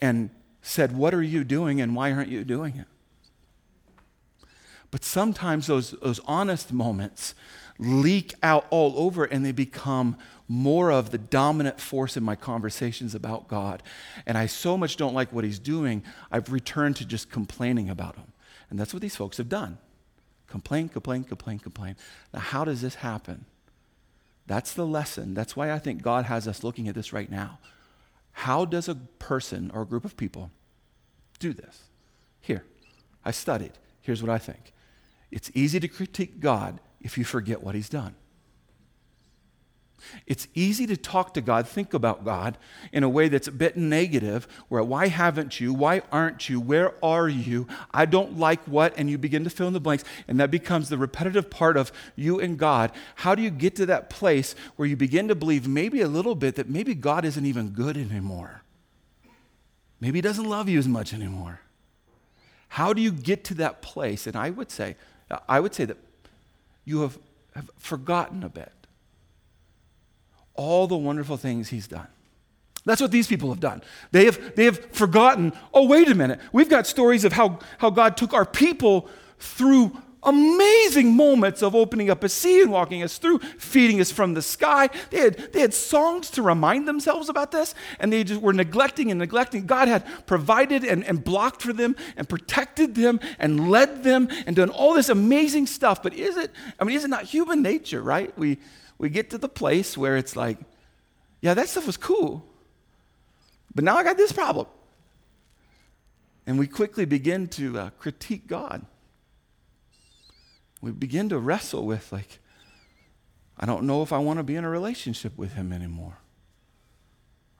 and 0.00 0.30
said, 0.60 0.96
What 0.96 1.14
are 1.14 1.22
you 1.22 1.44
doing 1.44 1.80
and 1.80 1.94
why 1.94 2.12
aren't 2.12 2.30
you 2.30 2.44
doing 2.44 2.76
it? 2.76 2.86
But 4.90 5.04
sometimes 5.04 5.66
those, 5.66 5.92
those 5.92 6.20
honest 6.26 6.72
moments 6.72 7.34
leak 7.78 8.34
out 8.42 8.66
all 8.70 8.94
over 8.96 9.24
and 9.24 9.44
they 9.44 9.52
become 9.52 10.16
more 10.48 10.90
of 10.90 11.10
the 11.10 11.18
dominant 11.18 11.80
force 11.80 12.16
in 12.16 12.22
my 12.22 12.36
conversations 12.36 13.14
about 13.14 13.48
God. 13.48 13.82
And 14.26 14.38
I 14.38 14.46
so 14.46 14.76
much 14.76 14.96
don't 14.96 15.14
like 15.14 15.32
what 15.32 15.44
he's 15.44 15.58
doing, 15.58 16.02
I've 16.30 16.52
returned 16.52 16.96
to 16.96 17.04
just 17.04 17.30
complaining 17.30 17.90
about 17.90 18.16
him. 18.16 18.32
And 18.70 18.78
that's 18.78 18.92
what 18.92 19.02
these 19.02 19.16
folks 19.16 19.36
have 19.38 19.48
done 19.48 19.78
complain, 20.48 20.88
complain, 20.88 21.24
complain, 21.24 21.58
complain. 21.58 21.96
Now, 22.32 22.40
how 22.40 22.64
does 22.64 22.80
this 22.80 22.96
happen? 22.96 23.44
That's 24.46 24.72
the 24.72 24.86
lesson. 24.86 25.34
That's 25.34 25.56
why 25.56 25.72
I 25.72 25.78
think 25.78 26.02
God 26.02 26.24
has 26.26 26.46
us 26.46 26.62
looking 26.62 26.88
at 26.88 26.94
this 26.94 27.12
right 27.12 27.30
now. 27.30 27.58
How 28.30 28.64
does 28.64 28.88
a 28.88 28.94
person 28.94 29.70
or 29.74 29.82
a 29.82 29.86
group 29.86 30.04
of 30.04 30.16
people 30.16 30.50
do 31.40 31.52
this? 31.52 31.82
Here, 32.40 32.64
I 33.24 33.32
studied. 33.32 33.72
Here's 34.00 34.22
what 34.22 34.30
I 34.30 34.38
think 34.38 34.72
it's 35.30 35.50
easy 35.54 35.80
to 35.80 35.88
critique 35.88 36.40
God 36.40 36.80
if 37.00 37.18
you 37.18 37.24
forget 37.24 37.62
what 37.62 37.74
He's 37.74 37.88
done. 37.88 38.14
It's 40.26 40.46
easy 40.54 40.86
to 40.86 40.96
talk 40.96 41.34
to 41.34 41.40
God, 41.40 41.66
think 41.66 41.94
about 41.94 42.24
God 42.24 42.58
in 42.92 43.02
a 43.02 43.08
way 43.08 43.28
that's 43.28 43.48
a 43.48 43.52
bit 43.52 43.76
negative, 43.76 44.46
where 44.68 44.82
why 44.82 45.08
haven't 45.08 45.58
you? 45.60 45.72
Why 45.72 46.02
aren't 46.12 46.48
you? 46.48 46.60
Where 46.60 46.92
are 47.04 47.28
you? 47.28 47.66
I 47.92 48.04
don't 48.04 48.38
like 48.38 48.62
what? 48.64 48.94
And 48.96 49.10
you 49.10 49.18
begin 49.18 49.44
to 49.44 49.50
fill 49.50 49.66
in 49.66 49.72
the 49.72 49.80
blanks, 49.80 50.04
and 50.28 50.38
that 50.38 50.50
becomes 50.50 50.88
the 50.88 50.98
repetitive 50.98 51.50
part 51.50 51.76
of 51.76 51.92
you 52.14 52.38
and 52.40 52.58
God. 52.58 52.92
How 53.16 53.34
do 53.34 53.42
you 53.42 53.50
get 53.50 53.74
to 53.76 53.86
that 53.86 54.10
place 54.10 54.54
where 54.76 54.86
you 54.86 54.96
begin 54.96 55.28
to 55.28 55.34
believe 55.34 55.66
maybe 55.66 56.00
a 56.00 56.08
little 56.08 56.34
bit 56.34 56.56
that 56.56 56.68
maybe 56.68 56.94
God 56.94 57.24
isn't 57.24 57.46
even 57.46 57.70
good 57.70 57.96
anymore? 57.96 58.62
Maybe 60.00 60.18
He 60.18 60.22
doesn't 60.22 60.48
love 60.48 60.68
you 60.68 60.78
as 60.78 60.88
much 60.88 61.14
anymore. 61.14 61.60
How 62.68 62.92
do 62.92 63.00
you 63.00 63.10
get 63.12 63.44
to 63.44 63.54
that 63.54 63.80
place? 63.80 64.26
And 64.26 64.36
I 64.36 64.50
would 64.50 64.70
say, 64.70 64.96
I 65.48 65.60
would 65.60 65.74
say 65.74 65.84
that 65.84 65.96
you 66.84 67.00
have, 67.00 67.18
have 67.54 67.70
forgotten 67.78 68.42
a 68.44 68.48
bit 68.48 68.72
all 70.54 70.86
the 70.86 70.96
wonderful 70.96 71.36
things 71.36 71.68
he's 71.68 71.86
done. 71.86 72.06
That's 72.84 73.00
what 73.00 73.10
these 73.10 73.26
people 73.26 73.50
have 73.50 73.60
done. 73.60 73.82
They 74.12 74.24
have, 74.26 74.54
they 74.54 74.64
have 74.64 74.78
forgotten, 74.92 75.52
oh, 75.74 75.86
wait 75.86 76.08
a 76.08 76.14
minute. 76.14 76.40
We've 76.52 76.68
got 76.68 76.86
stories 76.86 77.24
of 77.24 77.32
how, 77.32 77.58
how 77.78 77.90
God 77.90 78.16
took 78.16 78.32
our 78.32 78.46
people 78.46 79.08
through 79.38 80.00
amazing 80.26 81.14
moments 81.14 81.62
of 81.62 81.74
opening 81.74 82.10
up 82.10 82.24
a 82.24 82.28
sea 82.28 82.60
and 82.60 82.70
walking 82.70 83.02
us 83.02 83.16
through, 83.16 83.38
feeding 83.38 84.00
us 84.00 84.10
from 84.10 84.34
the 84.34 84.42
sky. 84.42 84.90
They 85.10 85.20
had, 85.20 85.52
they 85.52 85.60
had 85.60 85.72
songs 85.72 86.28
to 86.32 86.42
remind 86.42 86.86
themselves 86.86 87.28
about 87.28 87.52
this, 87.52 87.74
and 88.00 88.12
they 88.12 88.24
just 88.24 88.42
were 88.42 88.52
neglecting 88.52 89.10
and 89.10 89.18
neglecting. 89.18 89.66
God 89.66 89.88
had 89.88 90.04
provided 90.26 90.84
and, 90.84 91.04
and 91.04 91.22
blocked 91.22 91.62
for 91.62 91.72
them 91.72 91.96
and 92.16 92.28
protected 92.28 92.96
them 92.96 93.20
and 93.38 93.70
led 93.70 94.02
them 94.02 94.28
and 94.46 94.56
done 94.56 94.70
all 94.70 94.94
this 94.94 95.08
amazing 95.08 95.66
stuff. 95.66 96.02
But 96.02 96.12
is 96.12 96.36
it, 96.36 96.50
I 96.78 96.84
mean, 96.84 96.96
is 96.96 97.04
it 97.04 97.08
not 97.08 97.24
human 97.24 97.62
nature, 97.62 98.02
right? 98.02 98.36
We, 98.36 98.58
we 98.98 99.08
get 99.08 99.30
to 99.30 99.38
the 99.38 99.48
place 99.48 99.96
where 99.96 100.16
it's 100.16 100.36
like, 100.36 100.58
yeah, 101.40 101.54
that 101.54 101.68
stuff 101.68 101.86
was 101.86 101.96
cool, 101.96 102.44
but 103.74 103.84
now 103.84 103.96
I 103.96 104.02
got 104.02 104.16
this 104.16 104.32
problem. 104.32 104.66
And 106.48 106.58
we 106.58 106.66
quickly 106.66 107.04
begin 107.04 107.48
to 107.48 107.78
uh, 107.78 107.90
critique 107.98 108.46
God 108.46 108.84
we 110.86 110.92
begin 110.92 111.28
to 111.30 111.38
wrestle 111.40 111.84
with, 111.84 112.12
like, 112.12 112.38
I 113.58 113.66
don't 113.66 113.88
know 113.88 114.02
if 114.02 114.12
I 114.12 114.18
want 114.18 114.38
to 114.38 114.44
be 114.44 114.54
in 114.54 114.62
a 114.62 114.70
relationship 114.70 115.36
with 115.36 115.54
him 115.54 115.72
anymore. 115.72 116.18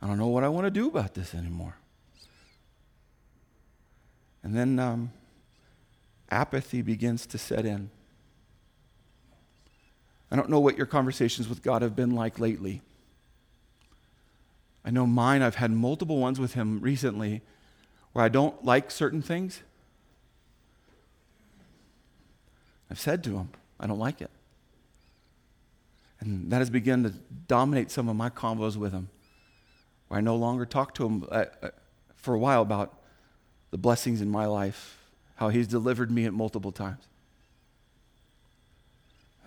I 0.01 0.07
don't 0.07 0.17
know 0.17 0.29
what 0.29 0.45
I 0.45 0.49
want 0.49 0.67
to 0.67 0.71
do 0.71 0.87
about 0.87 1.15
this 1.15 1.35
anymore. 1.35 1.75
And 4.45 4.55
then 4.55 4.79
um, 4.79 5.11
apathy 6.31 6.83
begins 6.83 7.27
to 7.27 7.37
set 7.37 7.67
in. 7.67 7.91
I 10.31 10.37
don't 10.37 10.49
know 10.49 10.61
what 10.61 10.77
your 10.77 10.87
conversations 10.87 11.49
with 11.49 11.65
God 11.65 11.83
have 11.83 11.97
been 11.97 12.13
like 12.13 12.39
lately. 12.39 12.81
I 14.85 14.91
know 14.91 15.05
mine, 15.05 15.43
I've 15.43 15.57
had 15.57 15.73
multiple 15.73 16.19
ones 16.19 16.39
with 16.39 16.55
Him 16.55 16.79
recently 16.79 17.43
where 18.13 18.25
I 18.25 18.29
don't 18.29 18.65
like 18.65 18.93
certain 18.93 19.21
things. 19.21 19.63
I've 22.91 23.01
said 23.01 23.25
to 23.25 23.37
him, 23.37 23.51
I 23.81 23.87
don't 23.87 23.99
like 23.99 24.21
it. 24.21 24.31
And 26.21 26.51
that 26.51 26.59
has 26.59 26.71
begun 26.71 27.03
to 27.03 27.11
dominate 27.47 27.91
some 27.91 28.09
of 28.09 28.17
my 28.17 28.31
convos 28.31 28.77
with 28.77 28.93
him, 28.93 29.09
where 30.09 30.19
I 30.19 30.21
no 30.21 30.37
longer 30.37 30.65
talk 30.65 30.95
to 30.95 31.07
him 31.07 31.25
uh, 31.31 31.45
uh, 31.63 31.69
for 32.15 32.35
a 32.35 32.39
while 32.39 32.63
about 32.63 32.95
the 33.71 33.79
blessings 33.79 34.21
in 34.21 34.31
my 34.31 34.47
life, 34.47 34.99
how 35.37 35.51
he's 35.51 35.69
delivered 35.69 36.11
me 36.11 36.25
at 36.25 36.33
multiple 36.33 36.73
times. 36.73 37.05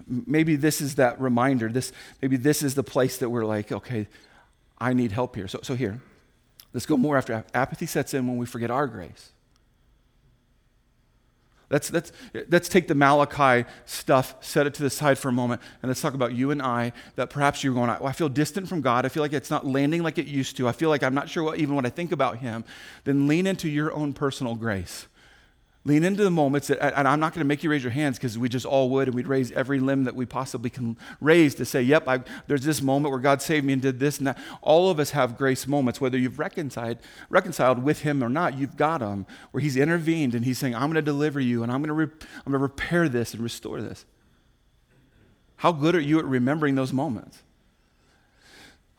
Maybe 0.08 0.55
this 0.55 0.81
is 0.81 0.96
that 0.96 1.19
reminder. 1.19 1.69
This, 1.69 1.91
maybe 2.22 2.38
this 2.38 2.63
is 2.63 2.75
the 2.75 2.84
place 2.84 3.17
that 3.17 3.29
we're 3.29 3.46
like, 3.46 3.72
okay, 3.72 4.08
I 4.77 4.93
need 4.93 5.12
help 5.12 5.36
here. 5.36 5.48
So, 5.48 5.60
so 5.62 5.75
here, 5.75 6.00
let's 6.74 6.86
go 6.86 6.98
more 6.98 7.17
after 7.17 7.43
apathy 7.53 7.86
sets 7.86 8.13
in 8.13 8.27
when 8.27 8.38
we 8.38 8.46
forget 8.46 8.72
our 8.72 8.88
grace. 8.88 9.31
Let's, 11.70 11.94
let's, 11.94 12.12
let's 12.50 12.68
take 12.68 12.88
the 12.88 12.96
Malachi 12.96 13.68
stuff, 13.86 14.36
set 14.42 14.66
it 14.66 14.74
to 14.76 14.84
the 14.84 14.90
side 14.90 15.20
for 15.20 15.30
a 15.30 15.32
moment, 15.32 15.62
and 15.82 15.90
let's 15.90 16.02
talk 16.02 16.16
about 16.16 16.34
you 16.34 16.50
and 16.50 16.62
I. 16.62 16.94
That 17.16 17.30
perhaps 17.30 17.64
you're 17.64 17.76
going, 17.76 17.90
oh, 17.92 18.06
I 18.06 18.12
feel 18.12 18.30
distant 18.30 18.68
from 18.68 18.82
God. 18.82 19.06
I 19.06 19.10
feel 19.10 19.22
like 19.22 19.34
it's 19.34 19.52
not 19.52 19.66
landing 19.66 20.02
like 20.02 20.18
it 20.18 20.26
used 20.26 20.58
to. 20.58 20.68
I 20.68 20.72
feel 20.72 20.90
like 20.90 21.04
I'm 21.04 21.14
not 21.14 21.30
sure 21.30 21.44
what, 21.44 21.60
even 21.60 21.76
what 21.76 21.86
I 21.86 21.90
think 21.90 22.12
about 22.12 22.38
Him. 22.38 22.64
Then 23.04 23.28
lean 23.28 23.46
into 23.46 23.70
your 23.70 23.94
own 23.94 24.14
personal 24.14 24.56
grace. 24.56 25.08
Lean 25.86 26.04
into 26.04 26.24
the 26.24 26.30
moments, 26.30 26.68
that, 26.68 26.98
and 26.98 27.08
I'm 27.08 27.22
not 27.22 27.34
going 27.34 27.40
to 27.40 27.48
make 27.48 27.64
you 27.64 27.72
raise 27.72 27.84
your 27.84 27.92
hands 27.92 28.18
because 28.18 28.38
we 28.38 28.50
just 28.50 28.66
all 28.66 28.90
would, 28.90 29.08
and 29.08 29.16
we'd 29.16 29.28
raise 29.28 29.50
every 29.54 29.80
limb 29.80 30.04
that 30.04 30.16
we 30.16 30.26
possibly 30.26 30.70
can 30.70 30.98
raise 31.22 31.56
to 31.56 31.64
say, 31.64 31.82
Yep, 31.82 32.08
I, 32.08 32.20
there's 32.48 32.66
this 32.66 32.82
moment 32.82 33.12
where 33.12 33.22
God 33.22 33.42
saved 33.42 33.66
me 33.66 33.74
and 33.74 33.82
did 33.82 33.98
this 33.98 34.18
and 34.18 34.28
that. 34.28 34.38
All 34.62 34.90
of 34.90 35.00
us 35.00 35.12
have 35.12 35.38
grace 35.38 35.68
moments, 35.68 36.02
whether 36.02 36.18
you've 36.18 36.38
reconciled, 36.38 36.98
reconciled 37.30 37.82
with 37.82 38.02
Him 38.02 38.22
or 38.22 38.28
not, 38.28 38.58
you've 38.58 38.76
got 38.76 39.00
them, 39.00 39.26
where 39.52 39.62
He's 39.62 39.78
intervened 39.78 40.36
and 40.36 40.44
He's 40.44 40.58
saying, 40.58 40.76
I'm 40.76 40.82
going 40.82 40.96
to 40.96 41.02
deliver 41.02 41.40
you 41.40 41.64
and 41.64 41.72
I'm 41.72 41.82
going 41.82 41.96
re- 41.96 42.04
I'm 42.46 42.52
going 42.52 42.54
to 42.54 42.58
repair 42.58 43.08
this 43.08 43.34
and 43.34 43.42
restore 43.42 43.82
this. 43.82 44.06
How 45.58 45.72
good 45.72 45.96
are 45.96 46.02
you 46.02 46.20
at 46.20 46.26
remembering 46.26 46.76
those 46.76 46.92
moments? 46.92 47.42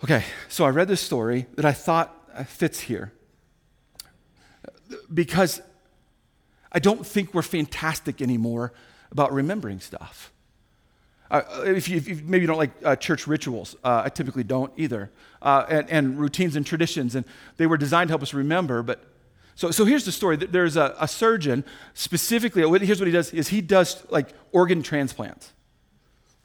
Okay, 0.03 0.25
so 0.49 0.65
I 0.65 0.71
read 0.71 0.89
this 0.89 1.03
story 1.03 1.47
that 1.57 1.67
I 1.67 1.73
thought 1.73 2.17
fits 2.47 2.81
here 2.81 3.13
because 5.13 5.61
I 6.73 6.79
don't 6.79 7.07
think 7.07 7.35
we're 7.35 7.43
fantastic 7.43 8.23
anymore 8.23 8.73
about 9.11 9.33
remembering 9.33 9.81
stuff. 9.81 10.33
Uh, 11.31 11.43
if, 11.65 11.89
you, 11.89 11.97
if, 11.97 12.09
you, 12.09 12.21
maybe 12.25 12.43
you 12.43 12.47
don't 12.49 12.59
like 12.59 12.73
uh, 12.85 12.97
church 12.97 13.27
rituals, 13.27 13.77
uh, 13.85 14.03
I 14.05 14.09
typically 14.09 14.43
don't 14.43 14.73
either, 14.77 15.11
uh, 15.43 15.65
and, 15.69 15.89
and, 15.89 16.19
routines 16.19 16.57
and 16.57 16.67
traditions, 16.67 17.15
and 17.15 17.25
they 17.57 17.67
were 17.67 17.77
designed 17.77 18.09
to 18.09 18.13
help 18.13 18.23
us 18.23 18.35
remember. 18.35 18.83
But 18.83 19.05
so, 19.55 19.71
so 19.71 19.85
here's 19.85 20.05
the 20.05 20.11
story: 20.11 20.37
there's 20.37 20.77
a, 20.77 20.97
a 20.99 21.07
surgeon 21.07 21.65
specifically. 21.95 22.63
Here's 22.85 22.99
what 22.99 23.07
he 23.07 23.13
does: 23.13 23.33
is 23.33 23.47
he 23.49 23.61
does 23.61 24.05
like 24.11 24.31
organ 24.51 24.83
transplants. 24.83 25.53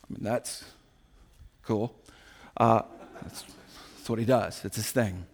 I 0.07 0.13
mean, 0.13 0.23
that's 0.23 0.63
cool. 1.63 1.95
Uh, 2.55 2.83
that's, 3.23 3.43
that's 3.95 4.09
what 4.09 4.19
he 4.19 4.25
does. 4.25 4.63
It's 4.63 4.75
his 4.75 4.91
thing. 4.91 5.25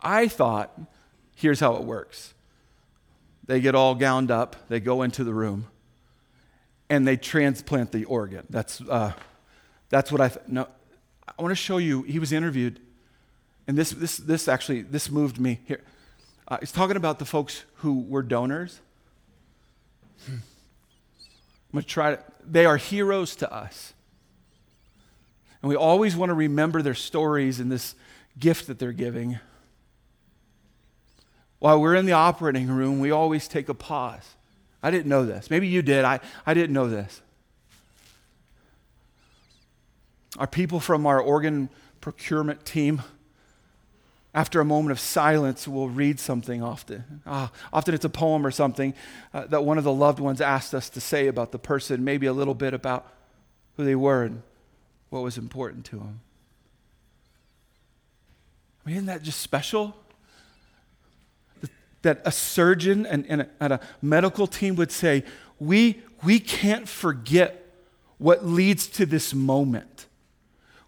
I 0.00 0.28
thought 0.28 0.78
Here's 1.34 1.60
how 1.60 1.76
it 1.76 1.84
works 1.84 2.34
they 3.46 3.60
get 3.60 3.74
all 3.74 3.94
gowned 3.94 4.30
up, 4.30 4.56
they 4.68 4.80
go 4.80 5.02
into 5.02 5.22
the 5.22 5.34
room, 5.34 5.66
and 6.88 7.06
they 7.06 7.16
transplant 7.16 7.92
the 7.92 8.04
organ. 8.04 8.46
That's, 8.48 8.80
uh, 8.80 9.12
that's 9.90 10.10
what 10.10 10.20
I, 10.20 10.28
th- 10.28 10.46
no, 10.48 10.66
I 11.26 11.42
want 11.42 11.52
to 11.52 11.56
show 11.56 11.76
you, 11.78 12.02
he 12.02 12.18
was 12.18 12.32
interviewed, 12.32 12.80
and 13.66 13.76
this, 13.76 13.90
this, 13.90 14.16
this 14.16 14.48
actually, 14.48 14.82
this 14.82 15.10
moved 15.10 15.38
me. 15.38 15.60
Here, 15.64 15.82
uh, 16.48 16.58
he's 16.60 16.72
talking 16.72 16.96
about 16.96 17.18
the 17.18 17.24
folks 17.24 17.64
who 17.76 18.00
were 18.02 18.22
donors. 18.22 18.80
I'm 20.28 20.42
going 21.72 21.82
to 21.82 21.88
try 21.88 22.14
to, 22.16 22.22
they 22.46 22.66
are 22.66 22.76
heroes 22.76 23.36
to 23.36 23.52
us. 23.52 23.94
And 25.60 25.68
we 25.68 25.76
always 25.76 26.14
want 26.14 26.30
to 26.30 26.34
remember 26.34 26.82
their 26.82 26.94
stories 26.94 27.58
and 27.58 27.72
this 27.72 27.94
gift 28.38 28.66
that 28.66 28.78
they're 28.78 28.92
giving. 28.92 29.38
While 31.64 31.80
we're 31.80 31.94
in 31.94 32.04
the 32.04 32.12
operating 32.12 32.68
room, 32.68 33.00
we 33.00 33.10
always 33.10 33.48
take 33.48 33.70
a 33.70 33.74
pause. 33.74 34.34
I 34.82 34.90
didn't 34.90 35.06
know 35.06 35.24
this. 35.24 35.48
Maybe 35.48 35.66
you 35.66 35.80
did. 35.80 36.04
I, 36.04 36.20
I 36.44 36.52
didn't 36.52 36.74
know 36.74 36.90
this. 36.90 37.22
Our 40.36 40.46
people 40.46 40.78
from 40.78 41.06
our 41.06 41.18
organ 41.18 41.70
procurement 42.02 42.66
team, 42.66 43.00
after 44.34 44.60
a 44.60 44.64
moment 44.66 44.92
of 44.92 45.00
silence, 45.00 45.66
will 45.66 45.88
read 45.88 46.20
something 46.20 46.62
often. 46.62 47.22
Uh, 47.24 47.48
often 47.72 47.94
it's 47.94 48.04
a 48.04 48.10
poem 48.10 48.46
or 48.46 48.50
something 48.50 48.92
uh, 49.32 49.46
that 49.46 49.64
one 49.64 49.78
of 49.78 49.84
the 49.84 49.92
loved 49.92 50.20
ones 50.20 50.42
asked 50.42 50.74
us 50.74 50.90
to 50.90 51.00
say 51.00 51.28
about 51.28 51.50
the 51.50 51.58
person, 51.58 52.04
maybe 52.04 52.26
a 52.26 52.34
little 52.34 52.52
bit 52.52 52.74
about 52.74 53.10
who 53.78 53.86
they 53.86 53.96
were 53.96 54.24
and 54.24 54.42
what 55.08 55.22
was 55.22 55.38
important 55.38 55.86
to 55.86 55.96
them. 55.96 56.20
I 58.84 58.90
mean, 58.90 58.96
isn't 58.96 59.06
that 59.06 59.22
just 59.22 59.40
special? 59.40 59.96
That 62.04 62.22
a 62.24 62.30
surgeon 62.30 63.06
and, 63.06 63.26
and, 63.28 63.40
a, 63.42 63.48
and 63.60 63.72
a 63.72 63.80
medical 64.00 64.46
team 64.46 64.76
would 64.76 64.92
say, 64.92 65.24
we, 65.58 66.02
we 66.22 66.38
can't 66.38 66.88
forget 66.88 67.74
what 68.18 68.46
leads 68.46 68.86
to 68.88 69.06
this 69.06 69.34
moment. 69.34 70.06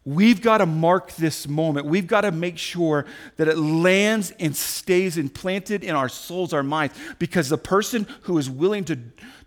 We've 0.05 0.41
got 0.41 0.59
to 0.59 0.67
mark 0.67 1.13
this 1.17 1.49
moment. 1.49 1.87
We've 1.87 2.07
got 2.07 2.21
to 2.21 2.31
make 2.31 2.59
sure 2.59 3.07
that 3.39 3.49
it 3.49 3.59
lands 3.59 4.31
and 4.39 4.55
stays 4.55 5.19
implanted 5.19 5.83
in 5.83 5.97
our 5.97 6.09
souls, 6.09 6.53
our 6.53 6.63
minds, 6.63 6.95
because 7.19 7.49
the 7.49 7.59
person 7.59 8.07
who 8.23 8.39
is 8.39 8.49
willing 8.49 8.85
to, 8.85 8.99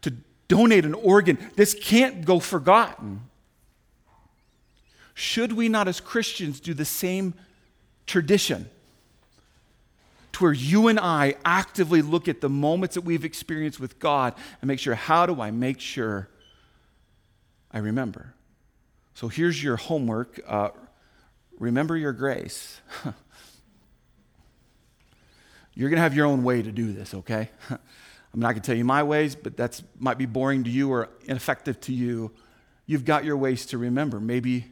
to 0.01 0.13
donate 0.47 0.85
an 0.85 0.95
organ, 0.95 1.37
this 1.55 1.73
can't 1.73 2.25
go 2.25 2.39
forgotten. 2.39 3.21
Should 5.13 5.53
we 5.53 5.69
not, 5.69 5.87
as 5.87 5.99
Christians, 5.99 6.59
do 6.59 6.73
the 6.73 6.83
same 6.83 7.35
tradition? 8.07 8.69
To 10.39 10.45
where 10.45 10.53
you 10.53 10.87
and 10.87 10.97
I 10.97 11.35
actively 11.43 12.01
look 12.01 12.29
at 12.29 12.39
the 12.39 12.47
moments 12.47 12.95
that 12.95 13.01
we've 13.01 13.25
experienced 13.25 13.77
with 13.77 13.99
God 13.99 14.35
and 14.61 14.69
make 14.69 14.79
sure, 14.79 14.95
how 14.95 15.25
do 15.25 15.41
I 15.41 15.51
make 15.51 15.81
sure 15.81 16.29
I 17.73 17.79
remember? 17.79 18.33
So 19.15 19.27
here's 19.27 19.61
your 19.61 19.75
homework 19.75 20.39
uh, 20.47 20.69
remember 21.59 21.97
your 21.97 22.13
grace. 22.13 22.79
You're 25.73 25.89
going 25.89 25.97
to 25.97 26.03
have 26.03 26.15
your 26.15 26.25
own 26.25 26.45
way 26.45 26.61
to 26.61 26.71
do 26.71 26.93
this, 26.93 27.13
okay? 27.13 27.49
I'm 27.69 28.39
not 28.39 28.51
going 28.51 28.61
to 28.61 28.65
tell 28.65 28.77
you 28.77 28.85
my 28.85 29.03
ways, 29.03 29.35
but 29.35 29.57
that 29.57 29.81
might 29.99 30.17
be 30.17 30.25
boring 30.25 30.63
to 30.63 30.69
you 30.69 30.89
or 30.89 31.09
ineffective 31.25 31.81
to 31.81 31.93
you. 31.93 32.31
You've 32.85 33.03
got 33.03 33.25
your 33.25 33.35
ways 33.35 33.65
to 33.65 33.77
remember. 33.77 34.21
Maybe 34.21 34.67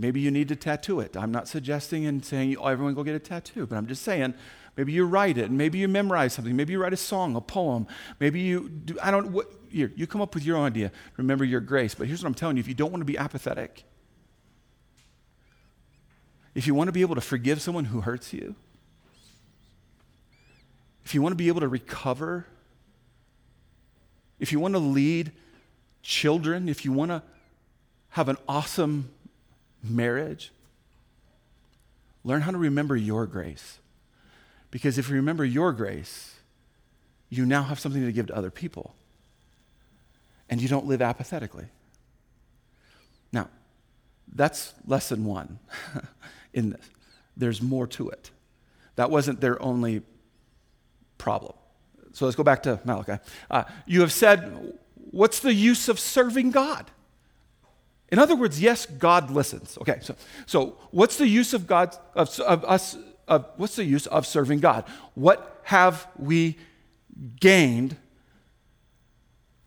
Maybe 0.00 0.20
you 0.20 0.30
need 0.30 0.46
to 0.48 0.56
tattoo 0.56 1.00
it. 1.00 1.16
I'm 1.16 1.32
not 1.32 1.48
suggesting 1.48 2.06
and 2.06 2.24
saying, 2.24 2.56
oh, 2.56 2.68
everyone 2.68 2.94
go 2.94 3.02
get 3.02 3.16
a 3.16 3.18
tattoo, 3.18 3.66
but 3.66 3.76
I'm 3.76 3.88
just 3.88 4.02
saying, 4.02 4.32
maybe 4.76 4.92
you 4.92 5.04
write 5.04 5.36
it, 5.36 5.50
maybe 5.50 5.78
you 5.78 5.88
memorize 5.88 6.34
something. 6.34 6.54
Maybe 6.54 6.72
you 6.72 6.80
write 6.80 6.92
a 6.92 6.96
song, 6.96 7.34
a 7.34 7.40
poem. 7.40 7.88
Maybe 8.20 8.38
you 8.38 8.68
do, 8.68 8.96
I 9.02 9.10
don't, 9.10 9.32
what, 9.32 9.52
you 9.70 10.06
come 10.06 10.20
up 10.20 10.34
with 10.34 10.44
your 10.44 10.56
own 10.56 10.66
idea. 10.66 10.92
Remember 11.16 11.44
your 11.44 11.60
grace. 11.60 11.96
But 11.96 12.06
here's 12.06 12.22
what 12.22 12.28
I'm 12.28 12.34
telling 12.34 12.56
you 12.56 12.60
if 12.60 12.68
you 12.68 12.74
don't 12.74 12.92
want 12.92 13.00
to 13.00 13.06
be 13.06 13.18
apathetic, 13.18 13.82
if 16.54 16.68
you 16.68 16.74
want 16.76 16.86
to 16.86 16.92
be 16.92 17.00
able 17.00 17.16
to 17.16 17.20
forgive 17.20 17.60
someone 17.60 17.86
who 17.86 18.00
hurts 18.00 18.32
you, 18.32 18.54
if 21.04 21.12
you 21.12 21.22
want 21.22 21.32
to 21.32 21.36
be 21.36 21.48
able 21.48 21.60
to 21.60 21.68
recover, 21.68 22.46
if 24.38 24.52
you 24.52 24.60
want 24.60 24.74
to 24.74 24.78
lead 24.78 25.32
children, 26.02 26.68
if 26.68 26.84
you 26.84 26.92
want 26.92 27.10
to 27.10 27.22
have 28.10 28.28
an 28.28 28.36
awesome 28.48 29.10
marriage, 29.82 30.52
learn 32.24 32.42
how 32.42 32.50
to 32.50 32.58
remember 32.58 32.96
your 32.96 33.26
grace. 33.26 33.78
Because 34.70 34.98
if 34.98 35.08
you 35.08 35.14
remember 35.16 35.44
your 35.44 35.72
grace, 35.72 36.34
you 37.30 37.46
now 37.46 37.62
have 37.62 37.78
something 37.78 38.04
to 38.04 38.12
give 38.12 38.26
to 38.26 38.36
other 38.36 38.50
people. 38.50 38.94
And 40.50 40.60
you 40.60 40.68
don't 40.68 40.86
live 40.86 41.02
apathetically. 41.02 41.66
Now, 43.32 43.48
that's 44.34 44.74
lesson 44.86 45.24
one 45.24 45.58
in 46.52 46.70
this. 46.70 46.90
There's 47.36 47.62
more 47.62 47.86
to 47.88 48.10
it. 48.10 48.30
That 48.96 49.10
wasn't 49.10 49.40
their 49.40 49.60
only 49.62 50.02
problem. 51.18 51.54
So 52.12 52.24
let's 52.24 52.36
go 52.36 52.42
back 52.42 52.64
to 52.64 52.80
Malachi. 52.84 53.22
Uh, 53.50 53.64
you 53.86 54.00
have 54.00 54.12
said, 54.12 54.74
What's 55.10 55.40
the 55.40 55.54
use 55.54 55.88
of 55.88 55.98
serving 55.98 56.50
God? 56.50 56.90
In 58.10 58.18
other 58.18 58.34
words, 58.34 58.60
yes, 58.60 58.86
God 58.86 59.30
listens. 59.30 59.76
Okay, 59.80 59.98
so, 60.00 60.14
so 60.46 60.78
what's 60.90 61.16
the 61.16 61.28
use 61.28 61.52
of 61.52 61.66
God, 61.66 61.94
of, 62.14 62.38
of 62.40 62.64
us, 62.64 62.96
of, 63.26 63.46
what's 63.56 63.76
the 63.76 63.84
use 63.84 64.06
of 64.06 64.26
serving 64.26 64.60
God? 64.60 64.84
What 65.14 65.60
have 65.64 66.06
we 66.16 66.56
gained? 67.40 67.96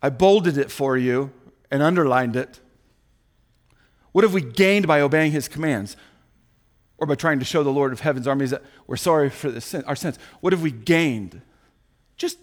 I 0.02 0.10
bolded 0.10 0.58
it 0.58 0.70
for 0.70 0.96
you 0.96 1.30
and 1.70 1.82
underlined 1.82 2.34
it. 2.34 2.58
What 4.10 4.24
have 4.24 4.34
we 4.34 4.42
gained 4.42 4.86
by 4.86 5.00
obeying 5.00 5.32
his 5.32 5.46
commands? 5.46 5.96
Or 6.98 7.06
by 7.06 7.14
trying 7.14 7.38
to 7.38 7.44
show 7.44 7.62
the 7.62 7.70
Lord 7.70 7.92
of 7.92 8.00
heaven's 8.00 8.26
armies 8.26 8.50
that 8.50 8.62
we're 8.86 8.96
sorry 8.96 9.30
for 9.30 9.58
sin, 9.60 9.84
our 9.86 9.96
sins? 9.96 10.18
What 10.40 10.52
have 10.52 10.62
we 10.62 10.70
gained? 10.70 11.40
Just 12.16 12.38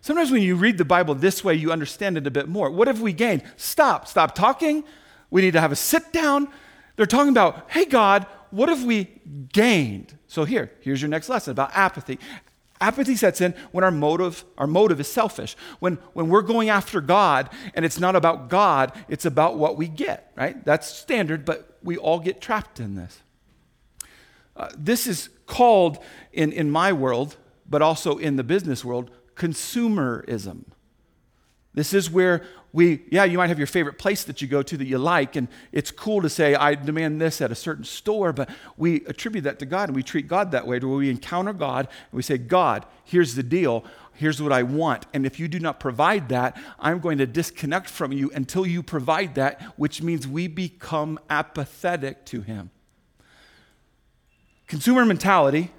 sometimes 0.00 0.30
when 0.30 0.42
you 0.42 0.56
read 0.56 0.78
the 0.78 0.84
Bible 0.84 1.14
this 1.14 1.42
way, 1.44 1.54
you 1.54 1.72
understand 1.72 2.16
it 2.16 2.26
a 2.26 2.30
bit 2.30 2.48
more. 2.48 2.70
What 2.70 2.88
have 2.88 3.00
we 3.00 3.12
gained? 3.12 3.42
Stop. 3.56 4.06
Stop 4.06 4.34
talking. 4.34 4.84
We 5.30 5.42
need 5.42 5.52
to 5.52 5.60
have 5.60 5.72
a 5.72 5.76
sit 5.76 6.12
down. 6.12 6.48
They're 6.96 7.06
talking 7.06 7.30
about, 7.30 7.70
hey, 7.70 7.84
God, 7.84 8.26
what 8.50 8.68
have 8.68 8.84
we 8.84 9.08
gained? 9.52 10.18
So 10.26 10.44
here, 10.44 10.72
here's 10.80 11.00
your 11.00 11.08
next 11.08 11.28
lesson 11.28 11.52
about 11.52 11.70
apathy. 11.74 12.18
Apathy 12.80 13.14
sets 13.14 13.40
in 13.40 13.54
when 13.72 13.84
our 13.84 13.90
motive, 13.90 14.44
our 14.56 14.66
motive 14.66 15.00
is 15.00 15.08
selfish. 15.08 15.54
When, 15.80 15.96
when 16.14 16.28
we're 16.28 16.42
going 16.42 16.70
after 16.70 17.00
God 17.00 17.50
and 17.74 17.84
it's 17.84 18.00
not 18.00 18.16
about 18.16 18.48
God, 18.48 18.92
it's 19.08 19.26
about 19.26 19.56
what 19.56 19.76
we 19.76 19.86
get, 19.86 20.32
right? 20.34 20.64
That's 20.64 20.86
standard, 20.86 21.44
but 21.44 21.76
we 21.82 21.98
all 21.98 22.18
get 22.18 22.40
trapped 22.40 22.80
in 22.80 22.94
this. 22.94 23.20
Uh, 24.56 24.68
this 24.76 25.06
is 25.06 25.28
called, 25.46 25.98
in, 26.32 26.52
in 26.52 26.70
my 26.70 26.92
world, 26.92 27.36
but 27.68 27.82
also 27.82 28.16
in 28.16 28.36
the 28.36 28.44
business 28.44 28.84
world, 28.84 29.10
consumerism. 29.40 30.64
This 31.72 31.94
is 31.94 32.10
where 32.10 32.42
we, 32.72 33.04
yeah, 33.10 33.24
you 33.24 33.38
might 33.38 33.48
have 33.48 33.58
your 33.58 33.66
favorite 33.66 33.96
place 33.96 34.22
that 34.24 34.42
you 34.42 34.48
go 34.48 34.62
to 34.62 34.76
that 34.76 34.86
you 34.86 34.98
like, 34.98 35.34
and 35.34 35.48
it's 35.72 35.90
cool 35.90 36.20
to 36.20 36.28
say, 36.28 36.54
I 36.54 36.74
demand 36.74 37.20
this 37.20 37.40
at 37.40 37.50
a 37.50 37.54
certain 37.54 37.84
store, 37.84 38.32
but 38.32 38.50
we 38.76 39.04
attribute 39.06 39.44
that 39.44 39.58
to 39.60 39.66
God 39.66 39.88
and 39.88 39.96
we 39.96 40.02
treat 40.02 40.28
God 40.28 40.50
that 40.50 40.66
way, 40.66 40.78
to 40.78 40.86
where 40.86 40.98
we 40.98 41.08
encounter 41.08 41.54
God 41.54 41.86
and 41.86 42.16
we 42.16 42.22
say, 42.22 42.36
God, 42.36 42.84
here's 43.04 43.34
the 43.34 43.42
deal. 43.42 43.84
Here's 44.12 44.42
what 44.42 44.52
I 44.52 44.62
want. 44.62 45.06
And 45.14 45.24
if 45.24 45.40
you 45.40 45.48
do 45.48 45.58
not 45.58 45.80
provide 45.80 46.28
that, 46.28 46.60
I'm 46.78 47.00
going 47.00 47.16
to 47.18 47.26
disconnect 47.26 47.88
from 47.88 48.12
you 48.12 48.30
until 48.34 48.66
you 48.66 48.82
provide 48.82 49.36
that, 49.36 49.62
which 49.78 50.02
means 50.02 50.28
we 50.28 50.48
become 50.48 51.18
apathetic 51.30 52.26
to 52.26 52.42
Him. 52.42 52.70
Consumer 54.66 55.06
mentality, 55.06 55.70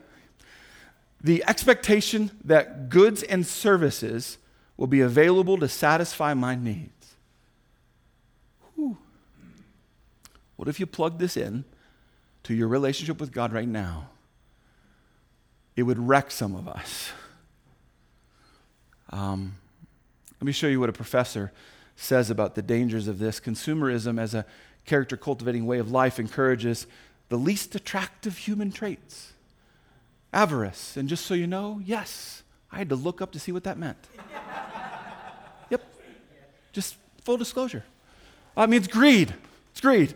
the 1.24 1.44
expectation 1.48 2.32
that 2.44 2.90
goods 2.90 3.22
and 3.24 3.46
services 3.46 4.38
will 4.76 4.88
be 4.88 5.02
available 5.02 5.58
to 5.60 5.68
satisfy 5.68 6.34
my 6.34 6.56
needs. 6.56 7.16
Whew. 8.76 8.98
What 10.56 10.68
if 10.68 10.80
you 10.80 10.88
plug 10.88 11.20
this 11.20 11.38
in 11.38 11.64
to 12.44 12.56
your 12.56 12.68
relationship 12.68 13.20
with 13.20 13.32
God 13.32 13.54
right 13.54 13.68
now? 13.68 14.10
It 15.76 15.84
would 15.84 16.00
wreck 16.00 16.32
some 16.32 16.56
of 16.56 16.68
us. 16.68 17.12
Um, 19.12 19.56
let 20.40 20.46
me 20.46 20.52
show 20.52 20.68
you 20.68 20.80
what 20.80 20.90
a 20.90 20.94
professor 20.94 21.52
says 21.96 22.32
about 22.32 22.56
the 22.56 22.62
dangers 22.64 23.08
of 23.08 23.20
this. 23.20 23.40
Consumerism, 23.40 24.20
as 24.20 24.34
a 24.34 24.46
character 24.86 25.16
cultivating 25.16 25.68
way 25.68 25.78
of 25.78 25.92
life, 25.92 26.20
encourages 26.20 26.88
the 27.30 27.38
least 27.38 27.76
attractive 27.76 28.40
human 28.40 28.72
traits 28.72 29.31
avarice. 30.34 30.98
And 30.98 31.10
just 31.10 31.26
so 31.26 31.34
you 31.34 31.48
know, 31.48 31.82
yes, 31.84 32.44
I 32.72 32.78
had 32.78 32.89
to 32.89 32.96
look 32.96 33.22
up 33.22 33.32
to 33.34 33.39
see 33.39 33.52
what 33.52 33.63
that 33.63 33.78
meant. 33.78 33.98
Yep. 35.70 35.82
Just 36.74 36.98
full 37.24 37.38
disclosure. 37.38 37.86
Uh, 38.58 38.63
it 38.63 38.70
means 38.70 38.89
greed. 38.89 39.34
It's 39.72 39.80
greed. 39.80 40.13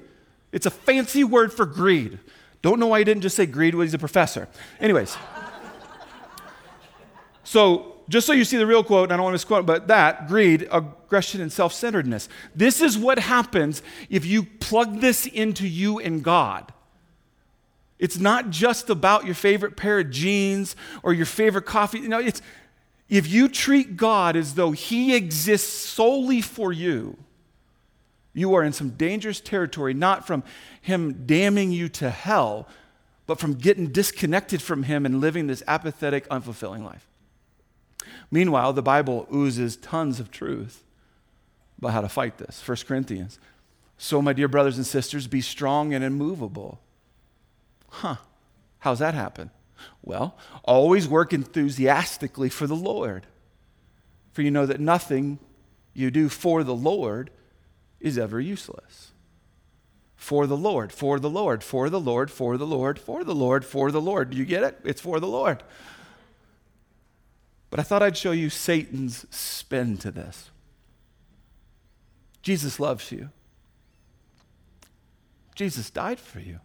It's 0.51 0.65
a 0.65 0.69
fancy 0.69 1.23
word 1.23 1.53
for 1.53 1.65
greed. 1.65 2.19
Don't 2.61 2.77
know 2.77 2.87
why 2.87 2.99
he 2.99 3.05
didn't 3.05 3.21
just 3.21 3.37
say 3.37 3.45
greed 3.45 3.73
when 3.73 3.87
he's 3.87 3.93
a 3.93 3.97
professor. 3.97 4.49
Anyways. 4.81 5.15
so 7.45 7.95
just 8.09 8.27
so 8.27 8.33
you 8.33 8.43
see 8.43 8.57
the 8.57 8.67
real 8.67 8.83
quote, 8.83 9.05
and 9.05 9.13
I 9.13 9.15
don't 9.15 9.23
want 9.23 9.33
to 9.33 9.35
misquote, 9.35 9.65
but 9.65 9.87
that 9.87 10.27
greed, 10.27 10.67
aggression, 10.71 11.41
and 11.41 11.51
self 11.51 11.73
centeredness. 11.73 12.29
This 12.53 12.81
is 12.81 12.97
what 12.97 13.17
happens 13.19 13.81
if 14.09 14.25
you 14.25 14.43
plug 14.43 14.99
this 14.99 15.25
into 15.25 15.67
you 15.67 15.99
and 15.99 16.23
God. 16.23 16.73
It's 17.97 18.17
not 18.17 18.49
just 18.49 18.89
about 18.89 19.25
your 19.25 19.35
favorite 19.35 19.77
pair 19.77 19.99
of 19.99 20.09
jeans 20.09 20.75
or 21.01 21.13
your 21.13 21.25
favorite 21.25 21.65
coffee. 21.65 21.99
You 21.99 22.09
know, 22.09 22.19
it's 22.19 22.41
if 23.07 23.27
you 23.27 23.47
treat 23.47 23.97
God 23.97 24.35
as 24.35 24.55
though 24.55 24.71
He 24.71 25.15
exists 25.15 25.71
solely 25.71 26.41
for 26.41 26.73
you, 26.73 27.17
you 28.33 28.53
are 28.53 28.63
in 28.63 28.73
some 28.73 28.91
dangerous 28.91 29.39
territory, 29.39 29.93
not 29.93 30.27
from 30.27 30.43
Him 30.81 31.25
damning 31.25 31.71
you 31.71 31.87
to 31.89 32.09
hell, 32.09 32.67
but 33.27 33.39
from 33.39 33.53
getting 33.53 33.87
disconnected 33.87 34.61
from 34.61 34.83
Him 34.83 35.05
and 35.05 35.21
living 35.21 35.47
this 35.47 35.63
apathetic, 35.67 36.27
unfulfilling 36.29 36.83
life. 36.83 37.07
Meanwhile, 38.29 38.73
the 38.73 38.81
Bible 38.81 39.27
oozes 39.33 39.77
tons 39.77 40.19
of 40.19 40.31
truth 40.31 40.83
about 41.77 41.93
how 41.93 42.01
to 42.01 42.09
fight 42.09 42.37
this. 42.37 42.61
1 42.67 42.77
Corinthians. 42.87 43.39
So, 43.97 44.21
my 44.21 44.33
dear 44.33 44.49
brothers 44.49 44.77
and 44.77 44.85
sisters, 44.85 45.27
be 45.27 45.41
strong 45.41 45.93
and 45.93 46.03
immovable. 46.03 46.81
Huh, 47.89 48.17
how's 48.79 48.99
that 48.99 49.13
happen? 49.13 49.51
Well, 50.01 50.37
always 50.63 51.07
work 51.07 51.33
enthusiastically 51.33 52.49
for 52.49 52.67
the 52.67 52.75
Lord. 52.75 53.25
For 54.31 54.41
you 54.41 54.51
know 54.51 54.65
that 54.65 54.79
nothing 54.79 55.39
you 55.93 56.11
do 56.11 56.29
for 56.29 56.63
the 56.63 56.75
Lord 56.75 57.29
is 57.99 58.17
ever 58.17 58.39
useless. 58.39 59.11
For 60.15 60.47
the 60.47 60.57
Lord, 60.57 60.91
for 60.91 61.19
the 61.19 61.29
Lord, 61.29 61.63
for 61.63 61.89
the 61.89 61.99
Lord, 61.99 62.31
for 62.31 62.57
the 62.57 62.65
Lord, 62.65 62.99
for 62.99 63.23
the 63.23 63.35
Lord, 63.35 63.65
for 63.65 63.91
the 63.91 64.01
Lord. 64.01 64.31
Do 64.31 64.37
you 64.37 64.45
get 64.45 64.63
it? 64.63 64.79
It's 64.83 65.01
for 65.01 65.19
the 65.19 65.27
Lord. 65.27 65.63
But 67.69 67.79
I 67.79 67.83
thought 67.83 68.03
I'd 68.03 68.17
show 68.17 68.31
you 68.31 68.49
Satan's 68.49 69.25
spin 69.29 69.97
to 69.97 70.11
this. 70.11 70.49
Jesus 72.41 72.79
loves 72.79 73.11
you. 73.11 73.29
Jesus 75.55 75.89
died 75.89 76.19
for 76.19 76.39
you. 76.39 76.59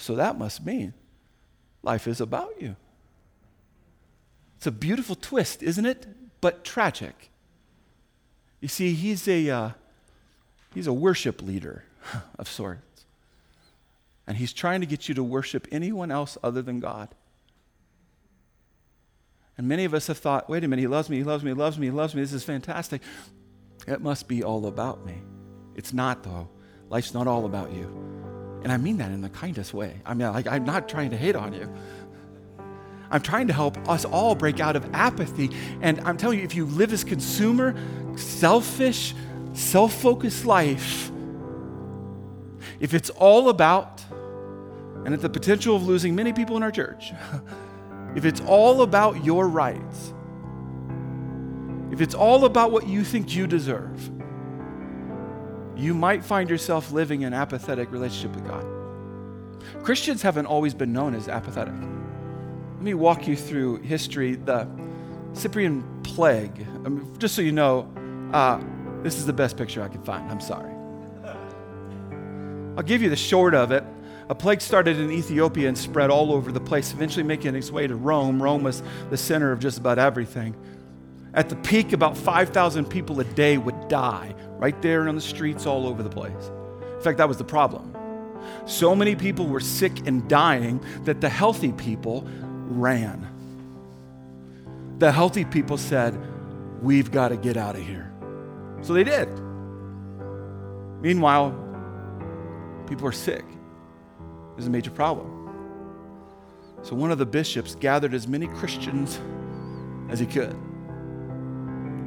So 0.00 0.16
that 0.16 0.38
must 0.38 0.64
mean 0.64 0.94
life 1.82 2.08
is 2.08 2.20
about 2.20 2.60
you. 2.60 2.74
It's 4.56 4.66
a 4.66 4.72
beautiful 4.72 5.14
twist, 5.14 5.62
isn't 5.62 5.84
it? 5.84 6.06
But 6.40 6.64
tragic. 6.64 7.30
You 8.60 8.68
see, 8.68 8.94
he's 8.94 9.28
a, 9.28 9.50
uh, 9.50 9.70
he's 10.74 10.86
a 10.86 10.92
worship 10.92 11.42
leader 11.42 11.84
of 12.38 12.48
sorts. 12.48 13.04
And 14.26 14.38
he's 14.38 14.52
trying 14.52 14.80
to 14.80 14.86
get 14.86 15.08
you 15.08 15.14
to 15.14 15.22
worship 15.22 15.68
anyone 15.70 16.10
else 16.10 16.38
other 16.42 16.62
than 16.62 16.80
God. 16.80 17.08
And 19.58 19.68
many 19.68 19.84
of 19.84 19.92
us 19.92 20.06
have 20.06 20.18
thought, 20.18 20.48
wait 20.48 20.64
a 20.64 20.68
minute, 20.68 20.80
he 20.80 20.86
loves 20.86 21.10
me, 21.10 21.18
he 21.18 21.24
loves 21.24 21.44
me, 21.44 21.50
he 21.50 21.54
loves 21.54 21.78
me, 21.78 21.88
he 21.88 21.90
loves 21.90 22.14
me. 22.14 22.22
This 22.22 22.32
is 22.32 22.44
fantastic. 22.44 23.02
It 23.86 24.00
must 24.00 24.28
be 24.28 24.42
all 24.42 24.66
about 24.66 25.04
me. 25.04 25.20
It's 25.74 25.92
not, 25.92 26.22
though. 26.22 26.48
Life's 26.88 27.12
not 27.12 27.26
all 27.26 27.44
about 27.44 27.72
you. 27.72 28.19
And 28.62 28.70
I 28.70 28.76
mean 28.76 28.98
that 28.98 29.10
in 29.10 29.20
the 29.20 29.28
kindest 29.28 29.72
way. 29.72 29.96
I 30.04 30.14
mean, 30.14 30.32
like, 30.32 30.46
I'm 30.46 30.64
not 30.64 30.88
trying 30.88 31.10
to 31.10 31.16
hate 31.16 31.36
on 31.36 31.52
you. 31.52 31.72
I'm 33.10 33.22
trying 33.22 33.48
to 33.48 33.52
help 33.52 33.76
us 33.88 34.04
all 34.04 34.34
break 34.34 34.60
out 34.60 34.76
of 34.76 34.88
apathy. 34.94 35.50
And 35.80 36.00
I'm 36.00 36.16
telling 36.16 36.38
you, 36.38 36.44
if 36.44 36.54
you 36.54 36.66
live 36.66 36.92
as 36.92 37.02
consumer, 37.02 37.74
selfish, 38.16 39.14
self 39.52 39.94
focused 39.94 40.44
life, 40.44 41.10
if 42.78 42.94
it's 42.94 43.10
all 43.10 43.48
about, 43.48 44.02
and 45.04 45.12
at 45.12 45.20
the 45.20 45.30
potential 45.30 45.74
of 45.74 45.82
losing 45.82 46.14
many 46.14 46.32
people 46.32 46.56
in 46.56 46.62
our 46.62 46.70
church, 46.70 47.12
if 48.14 48.24
it's 48.24 48.40
all 48.42 48.82
about 48.82 49.24
your 49.24 49.48
rights, 49.48 50.14
if 51.90 52.00
it's 52.00 52.14
all 52.14 52.44
about 52.44 52.70
what 52.70 52.86
you 52.86 53.02
think 53.02 53.34
you 53.34 53.46
deserve, 53.46 54.10
you 55.80 55.94
might 55.94 56.24
find 56.24 56.50
yourself 56.50 56.92
living 56.92 57.24
an 57.24 57.32
apathetic 57.32 57.90
relationship 57.90 58.34
with 58.34 58.46
God. 58.46 58.64
Christians 59.82 60.22
haven't 60.22 60.46
always 60.46 60.74
been 60.74 60.92
known 60.92 61.14
as 61.14 61.28
apathetic. 61.28 61.74
Let 61.74 62.82
me 62.82 62.94
walk 62.94 63.26
you 63.26 63.36
through 63.36 63.78
history. 63.78 64.34
The 64.34 64.68
Cyprian 65.32 65.84
plague, 66.02 66.66
I 66.84 66.88
mean, 66.88 67.18
just 67.18 67.34
so 67.34 67.42
you 67.42 67.52
know, 67.52 67.90
uh, 68.32 68.60
this 69.02 69.16
is 69.16 69.26
the 69.26 69.32
best 69.32 69.56
picture 69.56 69.82
I 69.82 69.88
could 69.88 70.04
find. 70.04 70.30
I'm 70.30 70.40
sorry. 70.40 70.72
I'll 72.76 72.84
give 72.84 73.02
you 73.02 73.10
the 73.10 73.16
short 73.16 73.54
of 73.54 73.72
it. 73.72 73.84
A 74.28 74.34
plague 74.34 74.60
started 74.60 74.98
in 74.98 75.10
Ethiopia 75.10 75.68
and 75.68 75.76
spread 75.76 76.08
all 76.08 76.32
over 76.32 76.52
the 76.52 76.60
place, 76.60 76.92
eventually 76.92 77.24
making 77.24 77.54
its 77.56 77.70
way 77.70 77.86
to 77.86 77.96
Rome. 77.96 78.40
Rome 78.42 78.62
was 78.62 78.82
the 79.10 79.16
center 79.16 79.50
of 79.50 79.58
just 79.58 79.76
about 79.76 79.98
everything. 79.98 80.54
At 81.32 81.48
the 81.48 81.56
peak, 81.56 81.92
about 81.92 82.16
5,000 82.16 82.86
people 82.86 83.20
a 83.20 83.24
day 83.24 83.56
would 83.56 83.88
die 83.88 84.34
right 84.58 84.80
there 84.82 85.08
on 85.08 85.14
the 85.14 85.20
streets 85.20 85.64
all 85.64 85.86
over 85.86 86.02
the 86.02 86.10
place. 86.10 86.50
In 86.96 87.00
fact, 87.00 87.18
that 87.18 87.28
was 87.28 87.38
the 87.38 87.44
problem. 87.44 87.96
So 88.66 88.96
many 88.96 89.14
people 89.14 89.46
were 89.46 89.60
sick 89.60 90.06
and 90.06 90.28
dying 90.28 90.84
that 91.04 91.20
the 91.20 91.28
healthy 91.28 91.72
people 91.72 92.26
ran. 92.66 93.26
The 94.98 95.12
healthy 95.12 95.44
people 95.44 95.78
said, 95.78 96.18
We've 96.82 97.10
got 97.10 97.28
to 97.28 97.36
get 97.36 97.56
out 97.56 97.76
of 97.76 97.82
here. 97.82 98.10
So 98.80 98.94
they 98.94 99.04
did. 99.04 99.28
Meanwhile, 101.02 101.50
people 102.88 103.06
are 103.06 103.12
sick 103.12 103.44
is 104.58 104.66
a 104.66 104.70
major 104.70 104.90
problem. 104.90 105.26
So 106.82 106.94
one 106.94 107.10
of 107.10 107.18
the 107.18 107.26
bishops 107.26 107.74
gathered 107.74 108.14
as 108.14 108.26
many 108.26 108.46
Christians 108.46 109.18
as 110.08 110.18
he 110.18 110.26
could. 110.26 110.56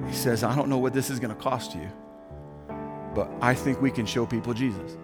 He 0.08 0.13
says, 0.13 0.44
I 0.44 0.56
don't 0.56 0.70
know 0.70 0.78
what 0.78 0.94
this 0.94 1.10
is 1.10 1.20
going 1.20 1.36
to 1.36 1.42
cost 1.42 1.76
you, 1.76 1.89
but 3.16 3.30
I 3.42 3.54
think 3.54 3.82
we 3.82 3.92
can 3.92 4.06
show 4.06 4.26
people 4.26 4.54
Jesus. 4.54 4.98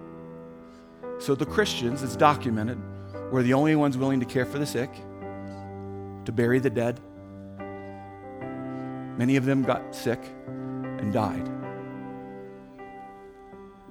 So 1.20 1.36
the 1.36 1.46
Christians, 1.46 2.04
it's 2.04 2.16
documented, 2.16 2.80
were 3.32 3.44
the 3.44 3.54
only 3.54 3.76
ones 3.76 3.98
willing 3.98 4.20
to 4.20 4.26
care 4.26 4.46
for 4.46 4.58
the 4.58 4.66
sick, 4.66 4.92
to 6.26 6.32
bury 6.32 6.60
the 6.60 6.70
dead. 6.70 7.00
Many 9.18 9.36
of 9.36 9.46
them 9.46 9.64
got 9.64 9.94
sick 9.94 10.20
and 10.48 11.12
died. 11.12 11.50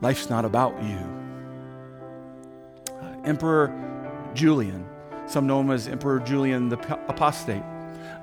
Life's 0.01 0.31
not 0.31 0.45
about 0.45 0.81
you. 0.83 0.99
Uh, 2.91 3.21
Emperor 3.25 3.73
Julian, 4.35 4.87
some 5.27 5.47
know 5.47 5.61
him 5.61 5.71
as 5.71 5.89
Emperor 5.89 6.21
Julian 6.21 6.69
the 6.69 6.79
Apostate. 7.09 7.63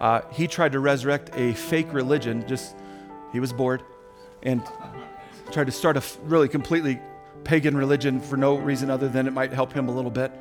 Uh, 0.06 0.22
he 0.32 0.48
tried 0.48 0.72
to 0.72 0.80
resurrect 0.80 1.32
a 1.34 1.56
fake 1.56 1.92
religion, 1.92 2.48
just, 2.48 2.76
he 3.32 3.40
was 3.40 3.52
bored, 3.52 3.82
and 4.44 4.62
tried 5.52 5.66
to 5.66 5.72
start 5.72 5.98
a 5.98 6.04
really 6.26 6.48
completely 6.48 7.02
pagan 7.44 7.76
religion 7.76 8.20
for 8.22 8.38
no 8.38 8.56
reason 8.56 8.92
other 8.92 9.10
than 9.10 9.26
it 9.26 9.34
might 9.34 9.52
help 9.52 9.74
him 9.74 9.90
a 9.90 9.92
little 9.92 10.12
bit. 10.12 10.32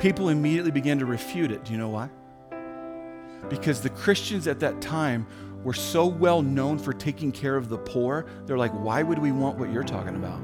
People 0.00 0.28
immediately 0.28 0.72
began 0.72 0.98
to 0.98 1.06
refute 1.06 1.52
it. 1.52 1.64
Do 1.64 1.70
you 1.70 1.78
know 1.78 1.88
why? 1.88 2.10
Because 3.48 3.80
the 3.80 3.90
Christians 3.90 4.48
at 4.48 4.58
that 4.58 4.80
time 4.80 5.24
were 5.62 5.72
so 5.72 6.04
well 6.04 6.42
known 6.42 6.80
for 6.80 6.92
taking 6.92 7.30
care 7.30 7.54
of 7.54 7.68
the 7.68 7.78
poor, 7.78 8.26
they're 8.44 8.58
like, 8.58 8.72
why 8.72 9.04
would 9.04 9.20
we 9.20 9.30
want 9.30 9.56
what 9.56 9.70
you're 9.70 9.84
talking 9.84 10.16
about? 10.16 10.40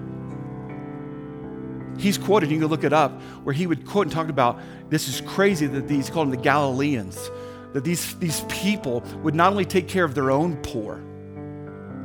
He's 1.99 2.17
quoted, 2.17 2.49
you 2.49 2.61
can 2.61 2.69
look 2.69 2.85
it 2.85 2.93
up, 2.93 3.21
where 3.43 3.55
he 3.55 3.67
would 3.67 3.85
quote 3.85 4.07
and 4.07 4.13
talk 4.13 4.29
about 4.29 4.61
this 4.89 5.09
is 5.09 5.21
crazy 5.23 5.67
that 5.67 5.89
these, 5.89 6.09
called 6.09 6.29
them 6.29 6.37
the 6.37 6.43
Galileans, 6.45 7.29
that 7.77 7.85
these, 7.85 8.15
these 8.15 8.41
people 8.49 9.01
would 9.23 9.35
not 9.35 9.51
only 9.51 9.67
take 9.67 9.87
care 9.87 10.05
of 10.05 10.15
their 10.15 10.31
own 10.31 10.57
poor, 10.63 10.97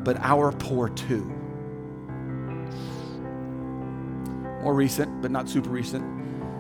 but 0.04 0.18
our 0.20 0.52
poor 0.52 0.90
too. 0.90 1.24
More 4.64 4.74
recent, 4.74 5.22
but 5.22 5.32
not 5.32 5.48
super 5.48 5.70
recent, 5.70 6.04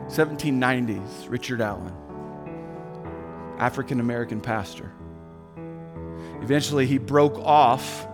1790s, 0.07 1.29
Richard 1.29 1.59
Allen, 1.59 1.93
African 3.57 3.99
American 3.99 4.39
pastor. 4.39 4.93
Eventually, 6.41 6.87
he 6.87 6.97
broke 6.97 7.37
off 7.39 8.07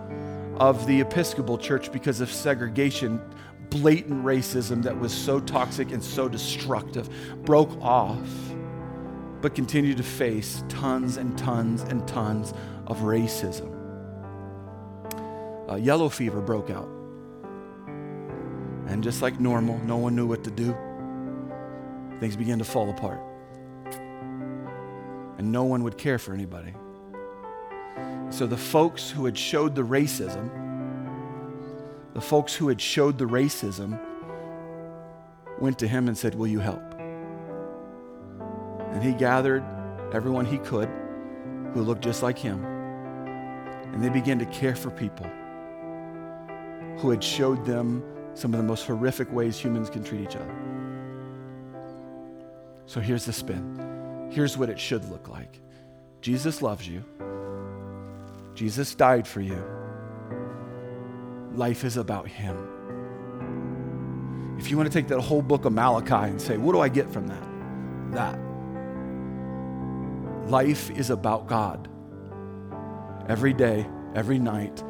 of 0.56 0.84
the 0.88 1.00
Episcopal 1.00 1.58
Church 1.58 1.92
because 1.92 2.20
of 2.20 2.28
segregation 2.28 3.20
blatant 3.70 4.24
racism 4.24 4.82
that 4.82 4.98
was 4.98 5.12
so 5.12 5.38
toxic 5.38 5.92
and 5.92 6.02
so 6.02 6.28
destructive 6.28 7.08
broke 7.44 7.70
off, 7.80 8.18
but 9.40 9.54
continued 9.54 9.96
to 9.98 10.02
face 10.02 10.64
tons 10.68 11.16
and 11.16 11.36
tons 11.38 11.82
and 11.82 12.06
tons 12.08 12.52
of 12.86 13.00
racism. 13.00 13.74
Uh, 15.68 15.76
yellow 15.76 16.08
fever 16.08 16.40
broke 16.40 16.70
out. 16.70 16.88
And 18.88 19.04
just 19.04 19.20
like 19.20 19.38
normal, 19.38 19.78
no 19.84 19.98
one 19.98 20.16
knew 20.16 20.26
what 20.26 20.42
to 20.44 20.50
do. 20.50 20.74
Things 22.20 22.36
began 22.36 22.58
to 22.58 22.64
fall 22.64 22.90
apart. 22.90 23.20
And 25.36 25.52
no 25.52 25.64
one 25.64 25.84
would 25.84 25.98
care 25.98 26.18
for 26.18 26.32
anybody. 26.32 26.74
So 28.30 28.46
the 28.46 28.56
folks 28.56 29.10
who 29.10 29.24
had 29.24 29.36
showed 29.36 29.74
the 29.74 29.82
racism, 29.82 30.50
the 32.14 32.20
folks 32.20 32.54
who 32.54 32.68
had 32.68 32.80
showed 32.80 33.18
the 33.18 33.26
racism 33.26 34.00
went 35.60 35.78
to 35.78 35.86
him 35.88 36.08
and 36.08 36.16
said, 36.16 36.34
Will 36.34 36.46
you 36.46 36.60
help? 36.60 36.97
And 38.98 39.06
he 39.06 39.12
gathered 39.12 39.62
everyone 40.12 40.44
he 40.44 40.58
could 40.58 40.88
who 41.72 41.82
looked 41.82 42.02
just 42.02 42.20
like 42.20 42.36
him. 42.36 42.64
And 42.64 44.02
they 44.02 44.08
began 44.08 44.40
to 44.40 44.46
care 44.46 44.74
for 44.74 44.90
people 44.90 45.30
who 46.96 47.10
had 47.10 47.22
showed 47.22 47.64
them 47.64 48.02
some 48.34 48.52
of 48.52 48.58
the 48.58 48.64
most 48.64 48.84
horrific 48.86 49.32
ways 49.32 49.56
humans 49.56 49.88
can 49.88 50.02
treat 50.02 50.22
each 50.22 50.34
other. 50.34 50.52
So 52.86 52.98
here's 52.98 53.24
the 53.24 53.32
spin. 53.32 54.28
Here's 54.32 54.58
what 54.58 54.68
it 54.68 54.80
should 54.80 55.08
look 55.08 55.28
like 55.28 55.60
Jesus 56.20 56.60
loves 56.60 56.88
you, 56.88 57.04
Jesus 58.56 58.96
died 58.96 59.28
for 59.28 59.40
you. 59.40 59.64
Life 61.52 61.84
is 61.84 61.98
about 61.98 62.26
Him. 62.26 62.56
If 64.58 64.72
you 64.72 64.76
want 64.76 64.90
to 64.90 64.92
take 64.92 65.06
that 65.06 65.20
whole 65.20 65.40
book 65.40 65.66
of 65.66 65.72
Malachi 65.72 66.30
and 66.30 66.42
say, 66.42 66.56
what 66.56 66.72
do 66.72 66.80
I 66.80 66.88
get 66.88 67.08
from 67.08 67.28
that? 67.28 67.46
That. 68.10 68.47
Life 70.48 70.90
is 70.90 71.10
about 71.10 71.46
God. 71.46 71.88
Every 73.28 73.52
day, 73.52 73.86
every 74.14 74.38
night, 74.38 74.82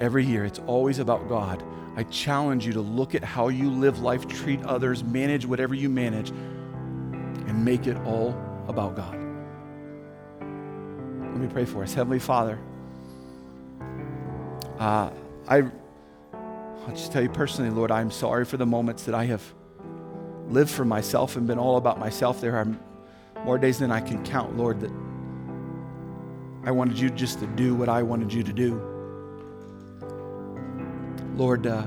every 0.00 0.24
year, 0.24 0.44
it's 0.44 0.58
always 0.66 0.98
about 0.98 1.28
God. 1.28 1.62
I 1.94 2.02
challenge 2.04 2.66
you 2.66 2.72
to 2.72 2.80
look 2.80 3.14
at 3.14 3.22
how 3.22 3.48
you 3.48 3.70
live 3.70 4.00
life, 4.00 4.26
treat 4.26 4.60
others, 4.64 5.04
manage 5.04 5.46
whatever 5.46 5.74
you 5.74 5.88
manage, 5.88 6.30
and 6.30 7.64
make 7.64 7.86
it 7.86 7.96
all 7.98 8.36
about 8.66 8.96
God. 8.96 9.14
Let 10.40 11.36
me 11.36 11.46
pray 11.46 11.64
for 11.64 11.84
us. 11.84 11.94
Heavenly 11.94 12.18
Father, 12.18 12.58
uh, 14.80 15.10
I, 15.46 15.62
I'll 16.32 16.94
just 16.96 17.12
tell 17.12 17.22
you 17.22 17.28
personally, 17.28 17.70
Lord, 17.70 17.92
I'm 17.92 18.10
sorry 18.10 18.44
for 18.44 18.56
the 18.56 18.66
moments 18.66 19.04
that 19.04 19.14
I 19.14 19.26
have 19.26 19.54
lived 20.48 20.70
for 20.70 20.84
myself 20.84 21.36
and 21.36 21.46
been 21.46 21.58
all 21.60 21.76
about 21.76 22.00
myself. 22.00 22.40
There 22.40 22.56
are 22.56 22.66
more 23.44 23.58
days 23.58 23.78
than 23.78 23.90
I 23.90 24.00
can 24.00 24.24
count, 24.24 24.56
Lord, 24.56 24.80
that 24.80 24.92
I 26.64 26.70
wanted 26.70 26.98
you 26.98 27.10
just 27.10 27.40
to 27.40 27.46
do 27.46 27.74
what 27.74 27.88
I 27.88 28.02
wanted 28.02 28.32
you 28.32 28.42
to 28.42 28.52
do. 28.52 28.80
Lord, 31.36 31.66
uh, 31.66 31.86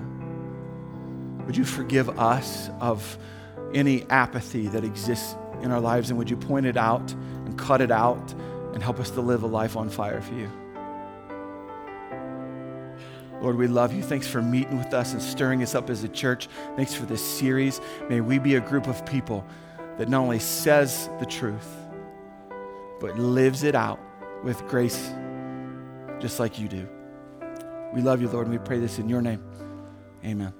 would 1.45 1.55
you 1.55 1.65
forgive 1.65 2.09
us 2.17 2.69
of 2.79 3.17
any 3.73 4.03
apathy 4.09 4.67
that 4.67 4.83
exists 4.83 5.35
in 5.61 5.71
our 5.71 5.79
lives 5.79 6.09
and 6.09 6.17
would 6.17 6.29
you 6.29 6.37
point 6.37 6.65
it 6.65 6.77
out 6.77 7.11
and 7.45 7.57
cut 7.57 7.81
it 7.81 7.91
out 7.91 8.33
and 8.73 8.81
help 8.81 8.99
us 8.99 9.11
to 9.11 9.21
live 9.21 9.43
a 9.43 9.47
life 9.47 9.77
on 9.77 9.89
fire 9.89 10.21
for 10.21 10.33
you? 10.33 10.51
Lord, 13.41 13.57
we 13.57 13.67
love 13.67 13.93
you. 13.93 14.01
Thanks 14.01 14.25
for 14.25 14.41
meeting 14.41 14.77
with 14.77 14.93
us 14.93 15.11
and 15.11 15.21
stirring 15.21 15.61
us 15.61 15.75
up 15.75 15.89
as 15.89 16.03
a 16.03 16.07
church. 16.07 16.47
Thanks 16.77 16.93
for 16.93 17.05
this 17.05 17.21
series. 17.21 17.81
May 18.09 18.21
we 18.21 18.39
be 18.39 18.55
a 18.55 18.61
group 18.61 18.87
of 18.87 19.05
people 19.05 19.45
that 19.97 20.09
not 20.09 20.21
only 20.21 20.39
says 20.39 21.09
the 21.19 21.25
truth, 21.25 21.67
but 22.99 23.17
lives 23.17 23.63
it 23.63 23.75
out 23.75 23.99
with 24.43 24.65
grace, 24.67 25.11
just 26.19 26.39
like 26.39 26.59
you 26.59 26.67
do. 26.67 26.87
We 27.93 28.01
love 28.01 28.21
you, 28.21 28.27
Lord, 28.27 28.47
and 28.47 28.57
we 28.57 28.63
pray 28.63 28.79
this 28.79 28.97
in 28.97 29.07
your 29.07 29.21
name. 29.21 29.43
Amen. 30.25 30.53